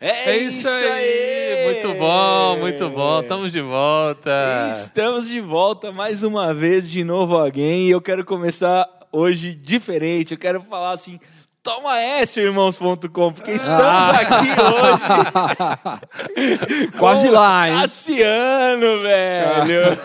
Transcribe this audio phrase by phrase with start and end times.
[0.00, 1.64] É, isso aí.
[1.64, 3.20] Muito bom, muito bom.
[3.20, 4.30] Estamos de volta.
[4.70, 7.88] Estamos de volta mais uma vez, de novo alguém.
[7.88, 10.34] E eu quero começar hoje diferente.
[10.34, 11.18] Eu quero falar assim.
[11.68, 14.10] Toma essa, irmãos.com, porque estamos Ah.
[14.20, 14.48] aqui
[16.40, 16.88] hoje.
[16.98, 17.80] Quase lá, hein?
[17.82, 19.96] Cassiano, velho.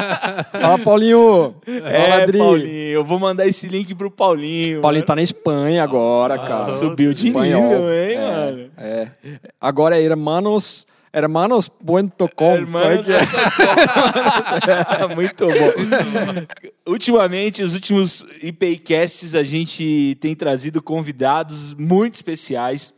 [0.60, 1.54] Fala, Paulinho.
[1.66, 2.38] Fala, É, Adri.
[2.38, 2.68] Paulinho.
[2.70, 4.80] Eu vou mandar esse link pro Paulinho.
[4.80, 6.64] Paulinho tá na Espanha agora, cara.
[6.78, 7.62] Subiu de Espanhol.
[7.62, 8.70] nível, hein, É, mano?
[8.78, 9.08] É.
[9.60, 12.54] Agora é hermanos, hermanos.com.
[12.54, 13.06] Hermanos.
[13.08, 13.20] É?
[15.14, 16.90] Muito bom.
[16.92, 22.94] Ultimamente, os últimos IPcasts, a gente tem trazido convidados muito especiais.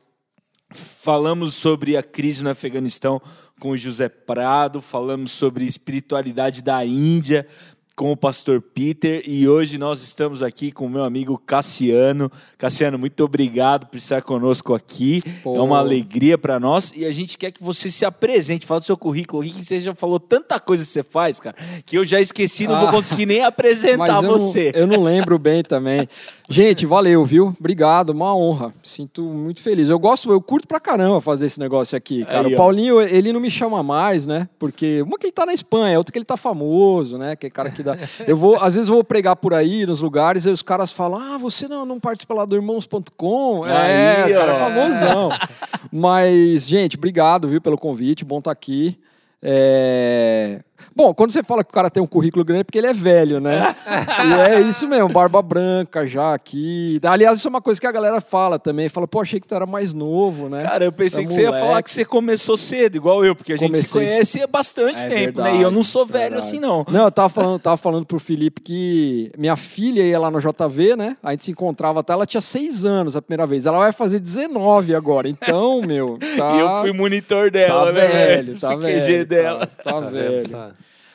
[0.70, 3.20] Falamos sobre a crise no Afeganistão
[3.60, 7.46] com o José Prado, falamos sobre espiritualidade da Índia
[7.94, 12.30] com o pastor Peter e hoje nós estamos aqui com o meu amigo Cassiano.
[12.56, 15.20] Cassiano, muito obrigado por estar conosco aqui.
[15.42, 15.56] Pô.
[15.56, 18.86] É uma alegria para nós e a gente quer que você se apresente, fala do
[18.86, 22.04] seu currículo aqui, que você já falou tanta coisa que você faz, cara, que eu
[22.04, 22.92] já esqueci, não vou Ah.
[22.92, 24.72] conseguir nem apresentar eu você.
[24.74, 26.08] Não, eu não lembro bem também.
[26.48, 27.54] Gente, valeu, viu?
[27.58, 28.72] Obrigado, uma honra.
[28.82, 29.88] Sinto muito feliz.
[29.88, 32.48] Eu gosto, eu curto pra caramba fazer esse negócio aqui, cara.
[32.48, 32.56] Aí, o.
[32.56, 34.48] Paulinho, ele não me chama mais, né?
[34.58, 37.36] Porque uma que ele tá na Espanha, outra que ele tá famoso, né?
[37.36, 37.96] Que cara que dá.
[38.26, 41.20] Eu vou, às vezes eu vou pregar por aí nos lugares e os caras falam:
[41.20, 45.30] "Ah, você não, não participa lá do irmãos.com?" É, Aí, o cara é famosão.
[45.92, 48.24] Mas, gente, obrigado, viu, pelo convite.
[48.24, 48.98] Bom estar aqui.
[49.42, 50.60] É,
[50.94, 52.92] Bom, quando você fala que o cara tem um currículo grande, é porque ele é
[52.92, 53.74] velho, né?
[54.28, 56.98] e é isso mesmo, barba branca já aqui.
[57.02, 58.88] Aliás, isso é uma coisa que a galera fala também.
[58.88, 60.62] Fala, pô, achei que tu era mais novo, né?
[60.62, 61.66] Cara, eu pensei É que você ia moleque.
[61.66, 65.04] falar que você começou cedo, igual eu, porque a gente se Comecei conhece há bastante
[65.04, 65.44] É tempo, né?
[65.44, 66.46] verdade, E eu não sou velho verdade.
[66.46, 66.84] assim, não.
[66.88, 70.96] Não, eu tava falando, tava falando pro Felipe que minha filha ia lá no JV,
[70.96, 71.16] né?
[71.22, 73.66] A gente se encontrava até, ela tinha seis anos a primeira vez.
[73.66, 75.28] Ela vai fazer 19 agora.
[75.28, 76.52] Então, meu, tá...
[76.56, 79.00] E eu fui monitor dela, tá né, velho, tá O velho.
[79.00, 79.66] QG dela.
[79.66, 80.12] Tá, tá Tá vendo
[80.48, 80.71] velho.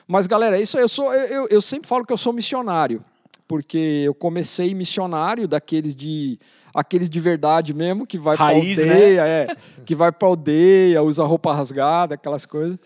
[0.08, 0.84] Mas, galera, é isso aí.
[0.84, 3.04] Eu, sou, eu, eu- sempre falo que eu sou missionário,
[3.48, 6.40] porque eu comecei missionário daqueles de
[6.73, 8.94] aqueles de verdade mesmo, que vai Raiz, né?
[8.94, 9.48] aldeia, é,
[9.84, 12.78] que vai pra aldeia, usa roupa rasgada, aquelas coisas.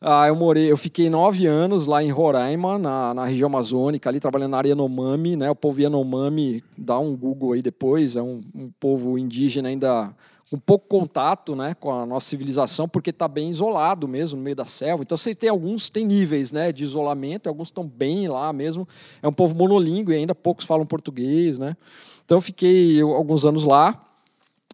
[0.00, 4.18] Ah, eu morei, eu fiquei nove anos lá em Roraima, na, na região amazônica, ali
[4.20, 5.50] trabalhando na área Yanomami, né?
[5.50, 10.14] O povo Yanomami, dá um Google aí depois, é um, um povo indígena ainda
[10.50, 14.56] com pouco contato né, com a nossa civilização, porque está bem isolado mesmo, no meio
[14.56, 15.04] da selva.
[15.04, 18.86] Então, você tem alguns, tem níveis né, de isolamento, alguns estão bem lá mesmo.
[19.22, 21.56] É um povo monolíngue, ainda poucos falam português.
[21.56, 21.76] Né?
[22.24, 24.00] Então, eu fiquei alguns anos lá.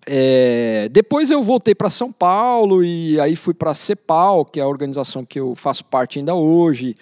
[0.06, 4.62] É, depois eu voltei para São Paulo e aí fui para a CEPAL, que é
[4.62, 6.94] a organização que eu faço parte ainda hoje.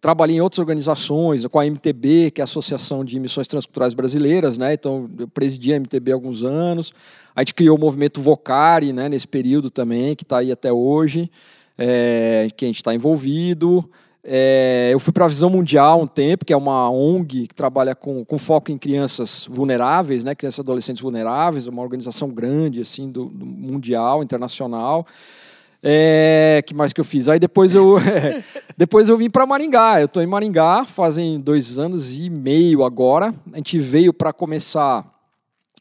[0.00, 4.56] Trabalhei em outras organizações, com a MTB, que é a Associação de Missões Transculturais Brasileiras,
[4.56, 4.72] né?
[4.72, 6.92] Então eu presidi a MTB há alguns anos.
[7.36, 9.10] A gente criou o movimento Vocari, né?
[9.10, 11.30] Nesse período também, que está aí até hoje,
[11.76, 13.86] é, que a gente está envolvido.
[14.24, 17.94] É, eu fui para a Visão Mundial um tempo, que é uma ONG que trabalha
[17.94, 23.10] com, com foco em crianças vulneráveis, né, crianças e adolescentes vulneráveis, uma organização grande assim
[23.10, 25.06] do, do mundial, internacional.
[25.82, 27.26] É, que mais que eu fiz?
[27.28, 27.96] Aí depois eu,
[28.76, 30.00] depois eu vim para Maringá.
[30.00, 33.34] Eu estou em Maringá fazem dois anos e meio agora.
[33.52, 35.06] A gente veio para começar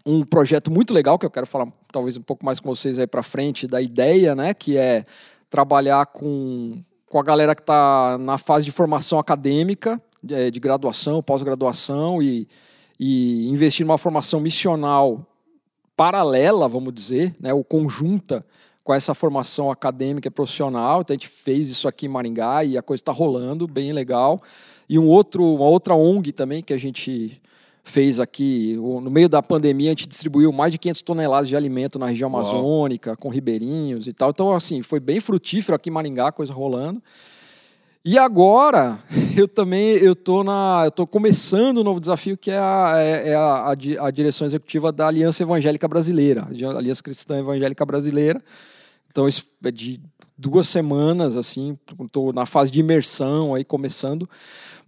[0.06, 3.08] um projeto muito legal que eu quero falar talvez um pouco mais com vocês aí
[3.08, 4.54] para frente da ideia, né?
[4.54, 5.04] Que é
[5.50, 11.22] trabalhar com, com a galera que está na fase de formação acadêmica, de, de graduação,
[11.22, 12.48] pós-graduação e,
[12.98, 15.26] e investir numa formação missional
[15.98, 17.54] paralela, vamos dizer, né?
[17.54, 18.46] Ou conjunta
[18.90, 21.02] com essa formação acadêmica e profissional.
[21.02, 24.42] Então a gente fez isso aqui em Maringá e a coisa está rolando, bem legal.
[24.90, 27.40] E um outro, uma outra ONG também que a gente
[27.84, 32.00] fez aqui, no meio da pandemia, a gente distribuiu mais de 500 toneladas de alimento
[32.00, 32.40] na região Uau.
[32.42, 34.32] amazônica, com ribeirinhos e tal.
[34.32, 37.00] Então, assim, foi bem frutífero aqui em Maringá, a coisa rolando.
[38.04, 38.98] E agora,
[39.38, 43.30] eu também eu tô na, eu tô começando um novo desafio que é a, é,
[43.30, 48.42] é a, a di- a direção executiva da Aliança Evangélica Brasileira, Aliança Cristã Evangélica Brasileira.
[49.10, 50.00] Então é de
[50.40, 54.30] duas semanas assim, estou na fase de imersão aí começando,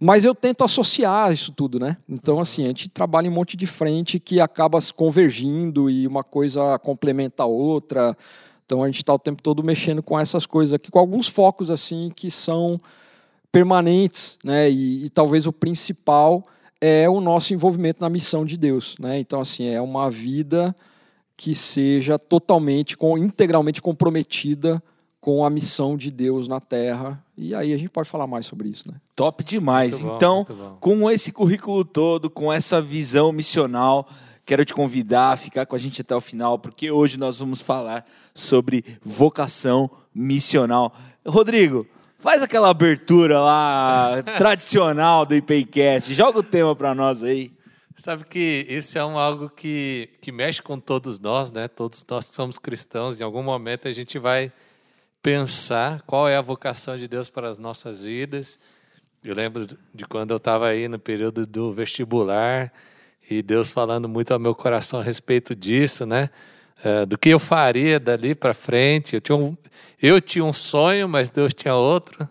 [0.00, 1.96] mas eu tento associar isso tudo, né?
[2.08, 6.06] Então assim a gente trabalha em um monte de frente que acaba se convergindo e
[6.06, 8.16] uma coisa complementa a outra.
[8.64, 11.70] Então a gente está o tempo todo mexendo com essas coisas aqui, com alguns focos
[11.70, 12.80] assim que são
[13.52, 14.70] permanentes, né?
[14.70, 16.42] E, e talvez o principal
[16.80, 19.18] é o nosso envolvimento na missão de Deus, né?
[19.18, 20.74] Então assim é uma vida
[21.42, 24.80] que seja totalmente, com, integralmente comprometida
[25.20, 27.20] com a missão de Deus na Terra.
[27.36, 29.00] E aí a gente pode falar mais sobre isso, né?
[29.16, 30.00] Top demais.
[30.00, 30.46] Bom, então,
[30.78, 34.08] com esse currículo todo, com essa visão missional,
[34.46, 37.60] quero te convidar a ficar com a gente até o final, porque hoje nós vamos
[37.60, 40.94] falar sobre vocação missional.
[41.26, 41.84] Rodrigo,
[42.20, 47.50] faz aquela abertura lá tradicional do IPCast, joga o tema para nós aí.
[48.02, 51.68] Sabe que isso é um, algo que, que mexe com todos nós, né?
[51.68, 54.50] Todos nós que somos cristãos, em algum momento a gente vai
[55.22, 58.58] pensar qual é a vocação de Deus para as nossas vidas.
[59.22, 62.72] Eu lembro de quando eu estava aí no período do vestibular
[63.30, 66.28] e Deus falando muito ao meu coração a respeito disso, né?
[66.82, 69.14] É, do que eu faria dali para frente.
[69.14, 69.56] Eu tinha, um,
[70.02, 72.28] eu tinha um sonho, mas Deus tinha outro.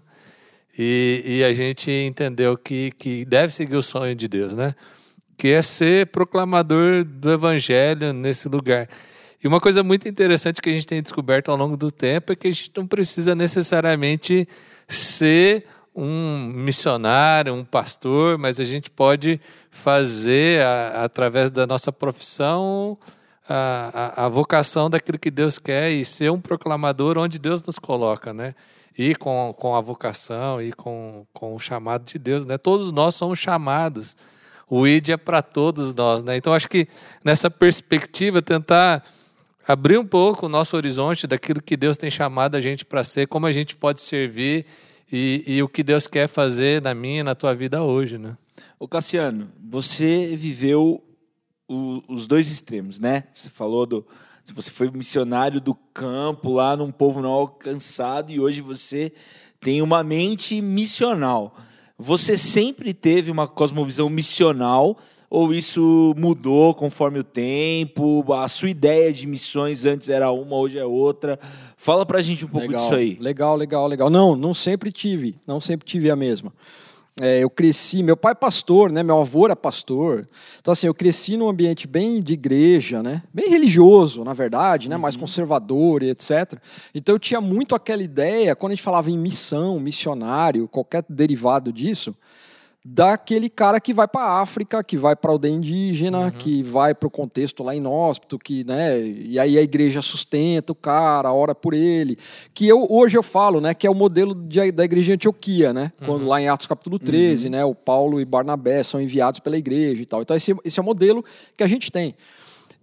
[0.78, 4.76] E, e a gente entendeu que, que deve seguir o sonho de Deus, né?
[5.42, 8.88] Que é ser proclamador do evangelho nesse lugar.
[9.44, 12.36] E uma coisa muito interessante que a gente tem descoberto ao longo do tempo é
[12.36, 14.48] que a gente não precisa necessariamente
[14.88, 15.66] ser
[15.96, 19.42] um missionário, um pastor, mas a gente pode
[19.72, 22.96] fazer, a, através da nossa profissão,
[23.50, 27.80] a, a, a, vocação daquilo que Deus quer e ser um proclamador onde Deus nos
[27.80, 28.54] coloca, né?
[28.96, 32.60] E com, com a vocação e com, com o chamado de Deus, né?
[32.60, 34.16] Todos nós somos chamados.
[34.74, 36.38] O ID é para todos nós, né?
[36.38, 36.88] Então acho que
[37.26, 39.04] nessa perspectiva tentar
[39.68, 43.28] abrir um pouco o nosso horizonte daquilo que Deus tem chamado a gente para ser,
[43.28, 44.66] como a gente pode servir
[45.12, 48.38] e, e, o que Deus quer fazer na minha e na tua vida hoje, né?
[48.80, 51.04] Ô Cassiano, você viveu
[51.68, 53.26] o, os dois extremos, né?
[53.36, 54.08] Você falou do
[54.56, 59.12] você foi missionário do campo lá num povo não alcançado e hoje você
[59.60, 61.58] tem uma mente missional.
[62.02, 64.98] Você sempre teve uma cosmovisão missional
[65.30, 68.26] ou isso mudou conforme o tempo?
[68.34, 71.40] A sua ideia de missões antes era uma, hoje é outra.
[71.78, 73.18] Fala pra gente um pouco legal, disso aí.
[73.20, 74.10] Legal, legal, legal.
[74.10, 76.52] Não, não sempre tive, não sempre tive a mesma.
[77.24, 79.04] É, eu cresci, meu pai é pastor, né?
[79.04, 80.28] Meu avô era pastor.
[80.60, 83.22] Então assim, eu cresci num ambiente bem de igreja, né?
[83.32, 84.98] Bem religioso, na verdade, né?
[84.98, 85.22] Mais uhum.
[85.22, 86.60] conservador e etc.
[86.96, 91.72] Então eu tinha muito aquela ideia quando a gente falava em missão, missionário, qualquer derivado
[91.72, 92.16] disso,
[92.84, 96.32] daquele cara que vai para a África, que vai para a aldeia indígena, uhum.
[96.32, 100.76] que vai para o contexto lá inóspito, que, né, e aí a igreja sustenta o
[100.76, 102.18] cara, ora por ele,
[102.56, 105.72] que eu hoje eu falo, né, que é o modelo de, da igreja de Antioquia,
[105.72, 106.08] né, uhum.
[106.08, 107.52] quando lá em Atos capítulo 13, uhum.
[107.52, 110.24] né, o Paulo e Barnabé são enviados pela igreja e tal.
[110.24, 111.24] Então esse, esse é o modelo
[111.56, 112.16] que a gente tem.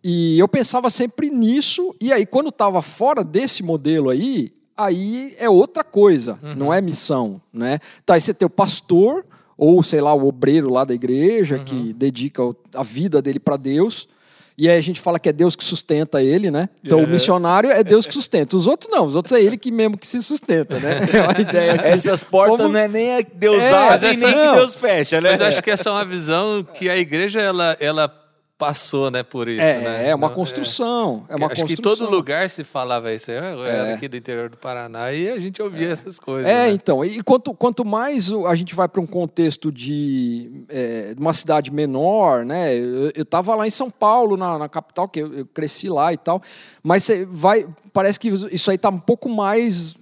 [0.03, 5.51] E eu pensava sempre nisso, e aí quando estava fora desse modelo aí, aí é
[5.51, 6.73] outra coisa, não uhum.
[6.73, 7.81] é missão, né?
[8.07, 9.27] Tá, aí você tem o pastor,
[9.59, 11.65] ou sei lá, o obreiro lá da igreja uhum.
[11.65, 14.09] que dedica a vida dele para Deus.
[14.57, 16.69] E aí a gente fala que é Deus que sustenta ele, né?
[16.83, 17.05] Então é.
[17.05, 18.57] o missionário é Deus que sustenta.
[18.57, 20.99] Os outros não, os outros é ele que mesmo que se sustenta, né?
[21.15, 21.87] É uma ideia assim.
[21.87, 22.73] Essas portas Como...
[22.73, 25.31] não é nem a Deus é, abre, nem que Deus fecha, né?
[25.31, 28.13] Mas acho que essa é uma visão que a igreja ela, ela
[28.59, 30.09] passou, né, por isso, é, né?
[30.09, 31.93] É uma construção, é, é uma Acho construção.
[31.93, 33.31] que todo lugar se falava isso.
[33.31, 33.95] Eu era é.
[33.95, 35.93] aqui do interior do Paraná e a gente ouvia é.
[35.93, 36.51] essas coisas.
[36.51, 36.73] É, né?
[36.73, 37.05] então.
[37.05, 42.45] E quanto, quanto mais a gente vai para um contexto de é, uma cidade menor,
[42.45, 42.75] né?
[42.77, 46.17] Eu estava lá em São Paulo, na, na capital, que eu, eu, cresci lá e
[46.17, 46.43] tal.
[46.83, 49.95] Mas você vai, parece que isso aí está um pouco mais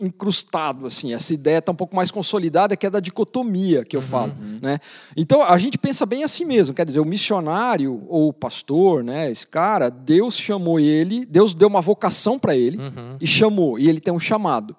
[0.00, 4.00] incrustado, assim, essa ideia está um pouco mais consolidada, que é da dicotomia que eu
[4.00, 4.32] uhum, falo.
[4.32, 4.58] Uhum.
[4.60, 4.78] Né?
[5.16, 9.30] Então, a gente pensa bem assim mesmo, quer dizer, o missionário ou o pastor, né,
[9.30, 13.16] esse cara, Deus chamou ele, Deus deu uma vocação para ele uhum.
[13.20, 14.76] e chamou, e ele tem um chamado.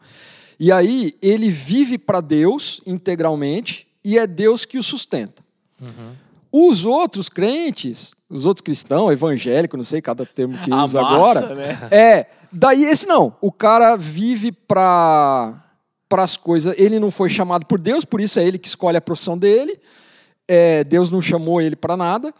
[0.59, 5.43] E aí, ele vive para Deus integralmente e é Deus que o sustenta.
[5.81, 6.13] Uhum.
[6.51, 11.87] Os outros crentes, os outros cristãos, evangélicos, não sei cada termo que usa agora, né?
[11.91, 12.25] é
[12.57, 13.35] Daí esse não.
[13.41, 15.61] O cara vive para
[16.07, 16.73] para as coisas.
[16.77, 19.77] Ele não foi chamado por Deus, por isso é ele que escolhe a profissão dele.
[20.47, 22.33] É, Deus não chamou ele para nada.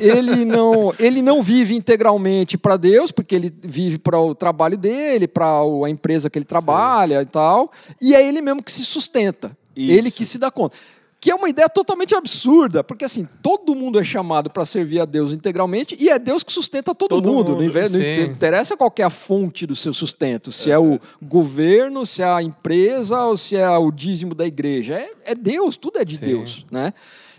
[0.00, 5.28] Ele não, ele não vive integralmente para Deus, porque ele vive para o trabalho dele,
[5.28, 5.46] para
[5.84, 7.22] a empresa que ele trabalha Sim.
[7.22, 7.72] e tal.
[8.00, 9.54] E é ele mesmo que se sustenta.
[9.76, 9.92] Isso.
[9.92, 10.76] Ele que se dá conta
[11.20, 15.04] que é uma ideia totalmente absurda, porque assim, todo mundo é chamado para servir a
[15.04, 17.52] Deus integralmente e é Deus que sustenta todo, todo mundo.
[17.52, 17.62] mundo.
[17.62, 22.06] Não, não interessa qual é a fonte do seu sustento, se é, é o governo,
[22.06, 24.94] se é a empresa ou se é o dízimo da igreja.
[24.94, 26.24] É, é Deus, tudo é de Sim.
[26.24, 26.94] Deus, né?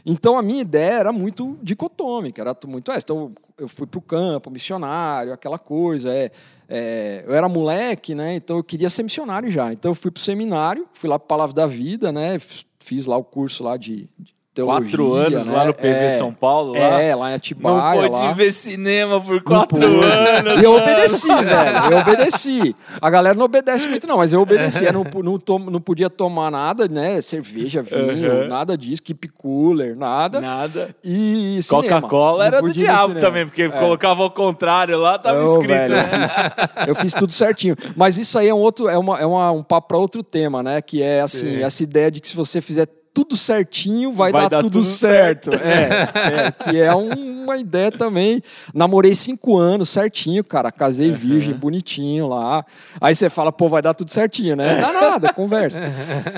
[0.05, 3.03] Então a minha ideia era muito dicotômica, era muito essa.
[3.03, 6.13] Então eu fui para o campo, missionário, aquela coisa.
[6.13, 6.31] É,
[6.69, 8.35] é, eu era moleque, né?
[8.35, 9.71] Então eu queria ser missionário já.
[9.73, 12.37] Então eu fui para o seminário, fui lá para a Palavra da Vida, né?
[12.81, 14.09] Fiz lá o curso lá de,
[14.53, 14.87] teologia.
[14.89, 15.55] Quatro anos né?
[15.55, 16.79] lá no PV é, São Paulo, lá.
[17.01, 18.01] É, lá em Não Atibaia.
[18.09, 18.33] pôde lá.
[18.33, 19.85] ver cinema por Não quatro pôde.
[20.05, 20.61] anos.
[20.61, 21.91] E eu obedeci, velho.
[21.91, 22.75] Eu obedeci.
[23.01, 24.85] A galera não obedece muito, não, mas eu obedeci.
[24.85, 27.21] Eu não, não, tom- não podia tomar nada, né?
[27.21, 28.47] Cerveja, vinho, Aham.
[28.47, 30.41] nada disso, keep cooler, nada.
[30.41, 30.95] Nada.
[31.03, 31.59] E.
[31.69, 33.69] Coca-Cola Não era do diabo também, porque É.
[33.69, 35.67] colocava ao contrário lá, tava escrito.
[35.67, 36.09] velho, né?
[36.11, 37.75] eu, fiz, eu fiz tudo certinho.
[37.95, 40.61] Mas isso aí é um outro, é, uma, é uma- um papo para outro tema,
[40.61, 40.81] né?
[40.81, 41.63] Que é assim, Sim.
[41.63, 44.83] essa ideia de que se você fizer tudo certinho, vai, Vai dar, dar tudo, tudo
[44.85, 45.49] certo.
[45.53, 48.41] É, é, que é um- uma ideia também.
[48.73, 50.71] Namorei cinco anos certinho, cara.
[50.71, 52.63] Casei virgem, bonitinho lá.
[53.01, 54.75] Aí você fala, pô, vai dar tudo certinho, né?
[54.75, 55.81] Não dá nada, conversa.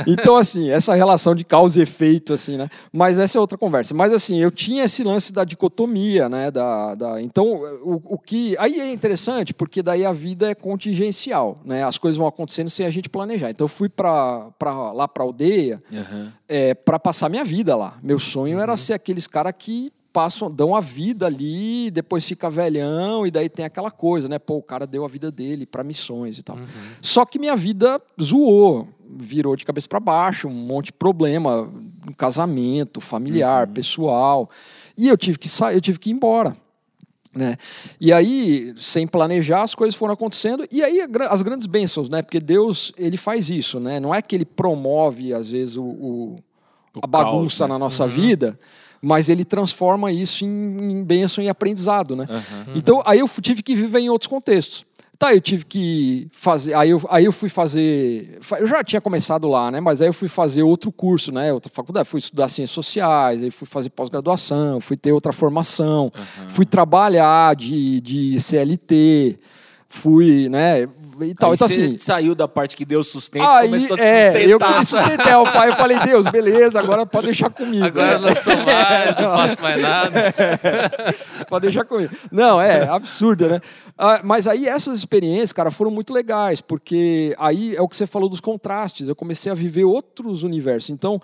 [0.08, 2.68] Então, assim, essa relação de causa e efeito, assim, né?
[2.92, 3.94] Mas essa é outra conversa.
[3.94, 6.50] Mas, assim, eu tinha esse lance da dicotomia, né?
[6.50, 7.22] Da, da...
[7.22, 7.46] Então,
[7.84, 8.56] o, o que.
[8.58, 11.84] Aí é interessante, porque daí a vida é contingencial, né?
[11.84, 13.50] As coisas vão acontecendo sem a gente planejar.
[13.52, 16.32] Então, eu fui pra, pra, lá pra aldeia Aham.
[16.48, 17.98] É, para passar minha vida lá.
[18.02, 23.26] Meu sonho era ser aqueles caras que passam, dão a vida ali, depois fica velhão
[23.26, 24.38] e daí tem aquela coisa, né?
[24.38, 26.58] Pô, o cara deu a vida dele para missões e tal.
[27.02, 31.64] Só que minha vida zoou, virou de cabeça para baixo, um monte de problema,
[32.08, 34.48] um casamento, familiar, pessoal.
[34.96, 36.56] E eu tive que sair, eu tive que ir embora.
[37.36, 37.58] Né?
[38.00, 40.66] E aí, sem planejar, as coisas foram acontecendo.
[40.72, 42.22] E aí, as grandes bênçãos, né?
[42.22, 44.00] Porque Deus, ele faz isso, né?
[44.00, 46.36] Não é que ele promove, às vezes, o, o-
[46.96, 47.74] O a bagunça caos, né?
[47.74, 48.60] na nossa vida,
[49.02, 50.48] mas ele transforma isso em,
[50.92, 52.28] em bênção e aprendizado, né?
[52.76, 54.86] Então, aí eu tive que viver em outros contextos.
[55.18, 56.74] Tá, eu tive que fazer.
[56.74, 58.40] Aí eu, aí eu fui fazer.
[58.42, 59.80] fa- Eu já tinha começado lá, né?
[59.80, 61.54] Mas aí eu fui fazer outro curso, né?
[61.54, 62.10] Outra faculdade.
[62.10, 66.12] Fui estudar ciências sociais, aí fui fazer pós-graduação, fui ter outra formação,
[66.50, 69.40] fui trabalhar de, de CLT,
[69.88, 70.88] fui, né?
[71.22, 71.52] E tal.
[71.52, 71.98] Aí então, assim.
[71.98, 74.50] saiu da parte que Deus sustenta e Aí, começou a se é, sustentar.
[74.50, 75.34] eu que me sustentei.
[75.34, 77.86] Eu falei- eu falei, Deus, beleza, agora pode deixar comigo.
[77.86, 80.34] Agora eu não sou mais, não faço mais nada.
[81.50, 82.14] Pode deixar comigo.
[82.32, 83.62] Não, é absurdo, né?
[83.98, 88.08] Ah, mas aí essas experiências, cara, foram muito legais, porque aí é o que você
[88.08, 89.08] falou dos contrastes.
[89.08, 90.90] Eu comecei a viver outros universos.
[90.90, 91.22] Então,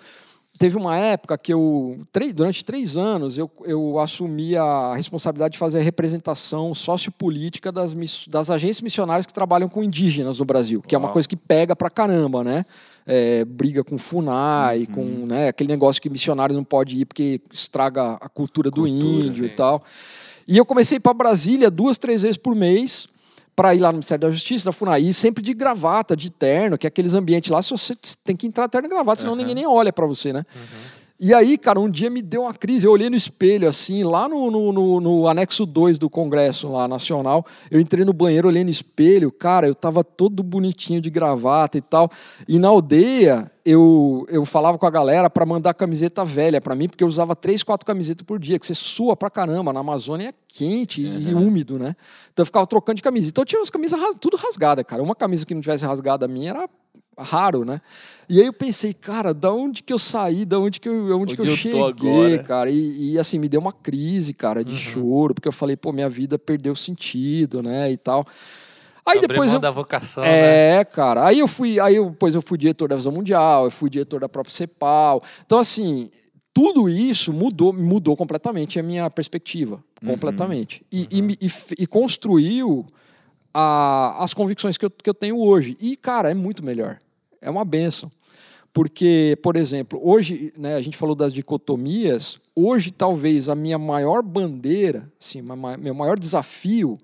[0.60, 1.98] teve uma época que eu,
[2.34, 7.94] durante três anos, eu, eu assumi a responsabilidade de fazer a representação sociopolítica das,
[8.28, 11.14] das agências missionárias que trabalham com indígenas no Brasil, que é uma Uau.
[11.14, 12.66] coisa que pega pra caramba, né?
[13.06, 18.18] É, briga com FUNAI, com né, aquele negócio que missionário não pode ir porque estraga
[18.20, 19.56] a cultura do Cultura, índio e sim.
[19.56, 19.82] tal.
[20.46, 23.08] E eu comecei para Brasília duas, três vezes por mês
[23.60, 26.86] para ir lá no Ministério da Justiça, da FUNAI, sempre de gravata, de terno, que
[26.86, 29.66] é aqueles ambientes lá, se você tem que entrar terno e gravata, senão ninguém nem
[29.66, 30.46] olha para você, né?
[31.22, 32.86] E aí, cara, um dia me deu uma crise.
[32.86, 36.88] Eu olhei no espelho, assim, lá no, no, no- no anexo 2 do Congresso lá
[36.88, 37.44] nacional.
[37.70, 41.82] Eu entrei no banheiro, olhei no espelho, cara, eu tava todo bonitinho de gravata e
[41.82, 42.10] tal.
[42.48, 46.88] E na aldeia, eu, eu falava com a galera para mandar camiseta velha para mim,
[46.88, 49.74] porque eu usava três, quatro camisetas por dia, que você sua pra caramba.
[49.74, 51.94] Na Amazônia é quente e úmido, né?
[52.32, 53.28] Então eu ficava trocando de camisa.
[53.28, 55.02] Então eu tinha umas camisas ras- tudo rasgadas, cara.
[55.02, 56.68] Uma camisa que não tivesse rasgada a minha era
[57.22, 57.80] raro, né?
[58.28, 61.34] E aí eu pensei, cara, da onde que eu saí, da onde que eu, onde
[61.34, 62.70] que eu Onde eu cheguei, cara?
[62.70, 66.08] E, e, assim, me deu uma crise, cara, de choro, porque eu falei, pô, minha
[66.08, 68.24] vida perdeu sentido, né, e tal.
[69.04, 70.30] Aí depois eu da vocação, né?
[70.80, 71.26] é, cara.
[71.26, 74.20] Aí eu fui, aí eu, depois eu fui diretor da Visão Mundial, eu fui diretor
[74.20, 75.20] da própria CEPAL.
[75.44, 76.08] Então, assim,
[76.54, 79.82] tudo isso mudou, mudou completamente a minha perspectiva.
[80.06, 80.84] Completamente.
[80.92, 82.86] E, e me- e f- e construiu
[83.52, 85.76] a- as convicções que eu, que eu tenho hoje.
[85.80, 86.98] E, cara, é muito melhor.
[87.40, 88.10] É uma benção.
[88.72, 94.22] Porque, por exemplo, hoje, né, a gente falou das dicotomias, hoje talvez a minha maior
[94.22, 95.42] bandeira, assim,
[95.78, 96.96] meu maior desafio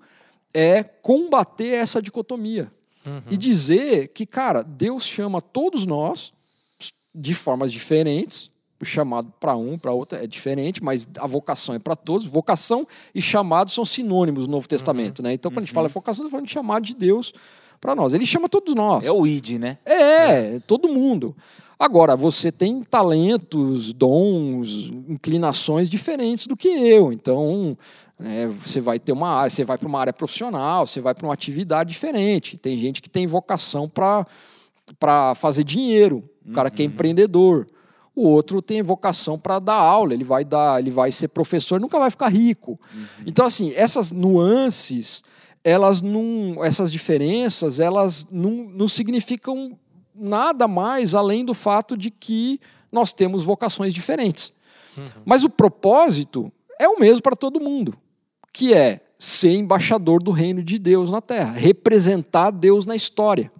[0.53, 2.71] é combater essa dicotomia.
[3.31, 6.33] E dizer que, cara, Deus chama todos nós
[7.15, 8.49] de formas diferentes.
[8.79, 12.27] O chamado para um, para outro é diferente, mas a vocação é para todos.
[12.27, 15.33] Vocação e chamado são sinônimos no Novo Testamento, né?
[15.33, 17.33] Então, quando a gente fala vocação, está falando de chamado de Deus
[17.79, 18.13] para nós.
[18.13, 19.05] Ele chama todos nós.
[19.05, 19.77] É o ID, né?
[19.85, 21.35] É, todo mundo.
[21.79, 27.13] Agora, você tem talentos, dons, inclinações diferentes do que eu.
[27.13, 27.77] Então,
[28.17, 31.27] né, você vai ter uma área, você vai para uma área profissional, você vai para
[31.27, 32.57] uma atividade diferente.
[32.57, 37.67] Tem gente que tem vocação para fazer dinheiro, o cara que é empreendedor.
[38.15, 41.99] O outro tem vocação para dar aula, ele vai dar, ele vai ser professor, nunca
[41.99, 42.79] vai ficar rico.
[43.27, 45.23] Então, assim, essas nuances,
[45.67, 49.77] elas não, essas diferenças, elas não, não significam
[50.15, 52.59] nada mais além do fato de que
[52.89, 54.53] nós temos vocações diferentes.
[55.25, 57.93] Mas o propósito é o mesmo para todo mundo,
[58.53, 63.51] que é ser embaixador do reino de Deus na Terra, representar Deus na história.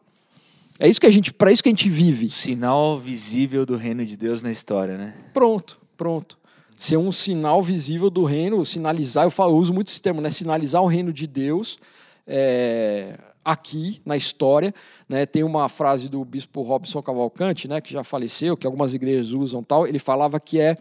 [0.79, 2.29] É isso que a gente, para isso que a gente vive.
[2.29, 5.13] Sinal visível do reino de Deus na história, né?
[5.33, 5.79] Pronto.
[5.97, 6.37] Pronto.
[6.77, 10.29] Ser um sinal visível do reino, sinalizar, eu, falo, eu uso muito esse termo, né?
[10.29, 11.77] Sinalizar o reino de Deus
[12.27, 14.73] é, aqui na história.
[15.07, 15.25] Né?
[15.25, 19.63] Tem uma frase do bispo Robson Cavalcante, né, que já faleceu, que algumas igrejas usam
[19.63, 19.87] tal.
[19.87, 20.75] Ele falava que é,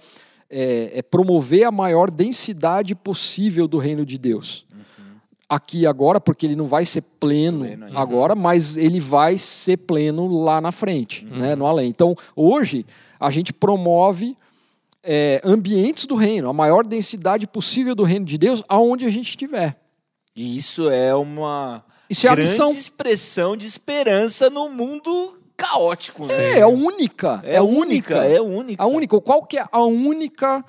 [0.50, 4.66] é, é promover a maior densidade possível do reino de Deus
[5.48, 10.26] aqui agora, porque ele não vai ser pleno, pleno agora, mas ele vai ser pleno
[10.26, 11.38] lá na frente, uhum.
[11.38, 11.88] né, no além.
[11.88, 12.84] Então, hoje,
[13.18, 14.36] a gente promove
[15.02, 19.28] é, ambientes do reino, a maior densidade possível do reino de Deus, aonde a gente
[19.28, 19.78] estiver.
[20.37, 22.71] E isso é uma isso é grande missão.
[22.71, 26.26] expressão de esperança no mundo caótico.
[26.26, 26.35] Né?
[26.35, 27.40] É, é única.
[27.43, 28.83] É, é única, única, é única.
[28.83, 29.21] A única.
[29.21, 30.64] Qual que é a única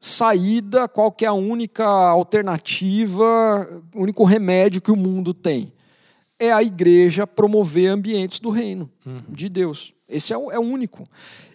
[0.00, 5.72] saída, qual que é a única alternativa, o único remédio que o mundo tem?
[6.38, 9.22] É a igreja promover ambientes do reino uhum.
[9.28, 9.92] de Deus.
[10.08, 11.06] Esse é o, é o único.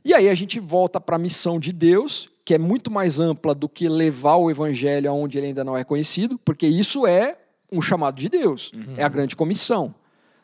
[0.04, 3.56] E aí a gente volta para a missão de Deus, que é muito mais ampla
[3.56, 7.36] do que levar o evangelho aonde ele ainda não é conhecido, porque isso é
[7.72, 8.94] um chamado de Deus, uhum.
[8.96, 9.94] é a grande comissão.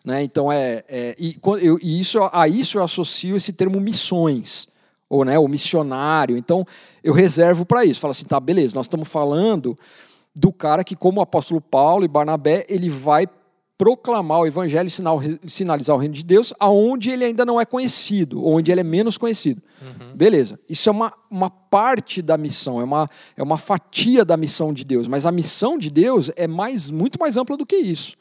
[0.04, 0.24] Né?
[0.24, 4.68] Então, é, é e, eu, e isso, a isso eu associo esse termo missões
[5.08, 6.36] ou né, o missionário.
[6.38, 6.66] Então,
[7.04, 8.00] eu reservo para isso.
[8.00, 9.78] Fala assim, tá, beleza, nós estamos falando
[10.36, 13.28] do cara que, como o apóstolo Paulo e Barnabé, ele vai
[13.82, 14.88] proclamar o evangelho
[15.44, 18.84] e sinalizar o reino de Deus aonde ele ainda não é conhecido, onde ele é
[18.84, 19.60] menos conhecido.
[19.82, 20.16] Uhum.
[20.16, 20.60] Beleza.
[20.70, 24.86] Isso é uma, uma parte da missão, é uma, é uma fatia da missão de
[24.86, 25.08] Deus.
[25.08, 28.16] Mas a missão de Deus é mais muito mais ampla do que isso.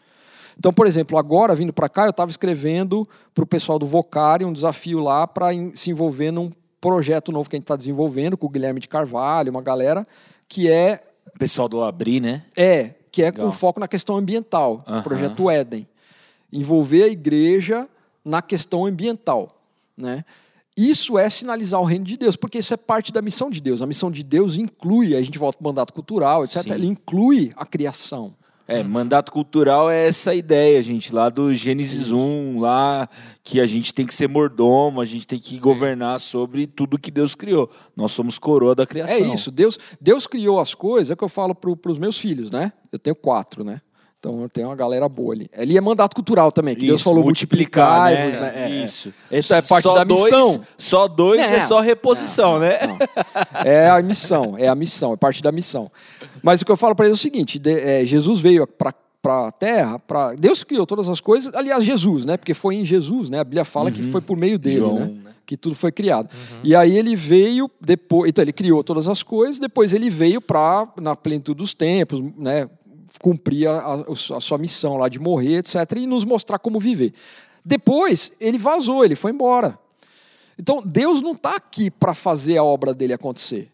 [0.58, 4.46] Então, por exemplo, agora vindo para cá, eu estava escrevendo para o pessoal do Vocari
[4.46, 6.50] um desafio lá para se envolver num
[6.80, 10.06] projeto novo que a gente está desenvolvendo com o Guilherme de Carvalho, uma galera,
[10.48, 11.04] que é.
[11.34, 12.44] O pessoal do Abri, né?
[12.56, 13.46] É, que é Legal.
[13.46, 15.86] com foco na questão ambiental, o projeto Éden.
[16.52, 17.88] Envolver a igreja
[18.24, 19.60] na questão ambiental.
[19.96, 20.24] Né?
[20.76, 23.82] Isso é sinalizar o reino de Deus, porque isso é parte da missão de Deus.
[23.82, 26.62] A missão de Deus inclui, a gente volta para o mandato cultural, etc.
[26.62, 26.72] Sim.
[26.72, 28.34] Ele inclui a criação.
[28.70, 33.08] É, mandato cultural é essa ideia, gente, lá do Gênesis 1, lá
[33.42, 35.60] que a gente tem que ser mordomo, a gente tem que Sim.
[35.60, 37.68] governar sobre tudo que Deus criou.
[37.96, 39.16] Nós somos coroa da criação.
[39.16, 42.16] É isso, Deus, Deus criou as coisas, é o que eu falo para os meus
[42.16, 42.72] filhos, né?
[42.92, 43.80] Eu tenho quatro, né?
[44.20, 45.50] Então tem uma galera boa ali.
[45.56, 48.28] Ali é mandato cultural também, que Isso, Deus falou multiplicar, né?
[48.28, 48.52] né?
[48.54, 49.12] É, Isso.
[49.30, 50.60] Essa é parte só da dois, missão.
[50.76, 52.78] Só dois é só reposição, não, né?
[52.86, 52.98] Não.
[53.64, 55.90] É a missão, é a missão, é parte da missão.
[56.42, 58.92] Mas o que eu falo para eles é o seguinte: de, é, Jesus veio para
[59.22, 62.38] para a terra, para Deus criou todas as coisas, aliás, Jesus, né?
[62.38, 63.40] Porque foi em Jesus, né?
[63.40, 63.96] A Bíblia fala uhum.
[63.96, 65.06] que foi por meio dele, João, né?
[65.06, 65.30] né?
[65.44, 66.30] Que tudo foi criado.
[66.32, 66.60] Uhum.
[66.64, 70.88] E aí ele veio depois, então ele criou todas as coisas, depois ele veio para
[70.98, 72.66] na plenitude dos tempos, né?
[73.18, 74.04] Cumprir a,
[74.36, 77.12] a, sua missão lá de morrer, etc., e nos mostrar como viver.
[77.64, 79.78] Depois, ele vazou, ele foi embora.
[80.58, 83.70] Então, Deus não está aqui para fazer a obra dele acontecer.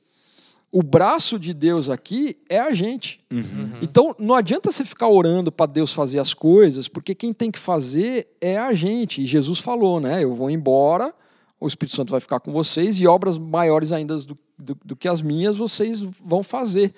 [0.71, 3.21] O braço de Deus aqui é a gente.
[3.31, 3.73] Uhum.
[3.81, 7.59] Então, não adianta você ficar orando para Deus fazer as coisas, porque quem tem que
[7.59, 9.23] fazer é a gente.
[9.23, 10.23] E Jesus falou, né?
[10.23, 11.15] Eu vou embora,
[11.59, 15.09] o Espírito Santo vai ficar com vocês, e obras maiores ainda do, do, do que
[15.09, 16.93] as minhas vocês vão fazer.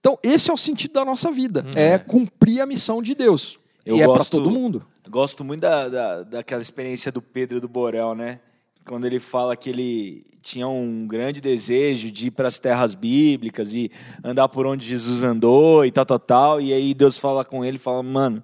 [0.00, 1.92] Então, esse é o sentido da nossa vida, hum, é.
[1.92, 3.60] é cumprir a missão de Deus.
[3.84, 4.86] Eu e gosto, é para todo mundo.
[5.08, 8.40] Gosto muito da, da, daquela experiência do Pedro do Borel, né?
[8.86, 13.74] Quando ele fala que ele tinha um grande desejo de ir para as terras bíblicas
[13.74, 13.90] e
[14.24, 16.60] andar por onde Jesus andou e tal, tal, tal.
[16.60, 18.42] E aí Deus fala com ele, fala, mano,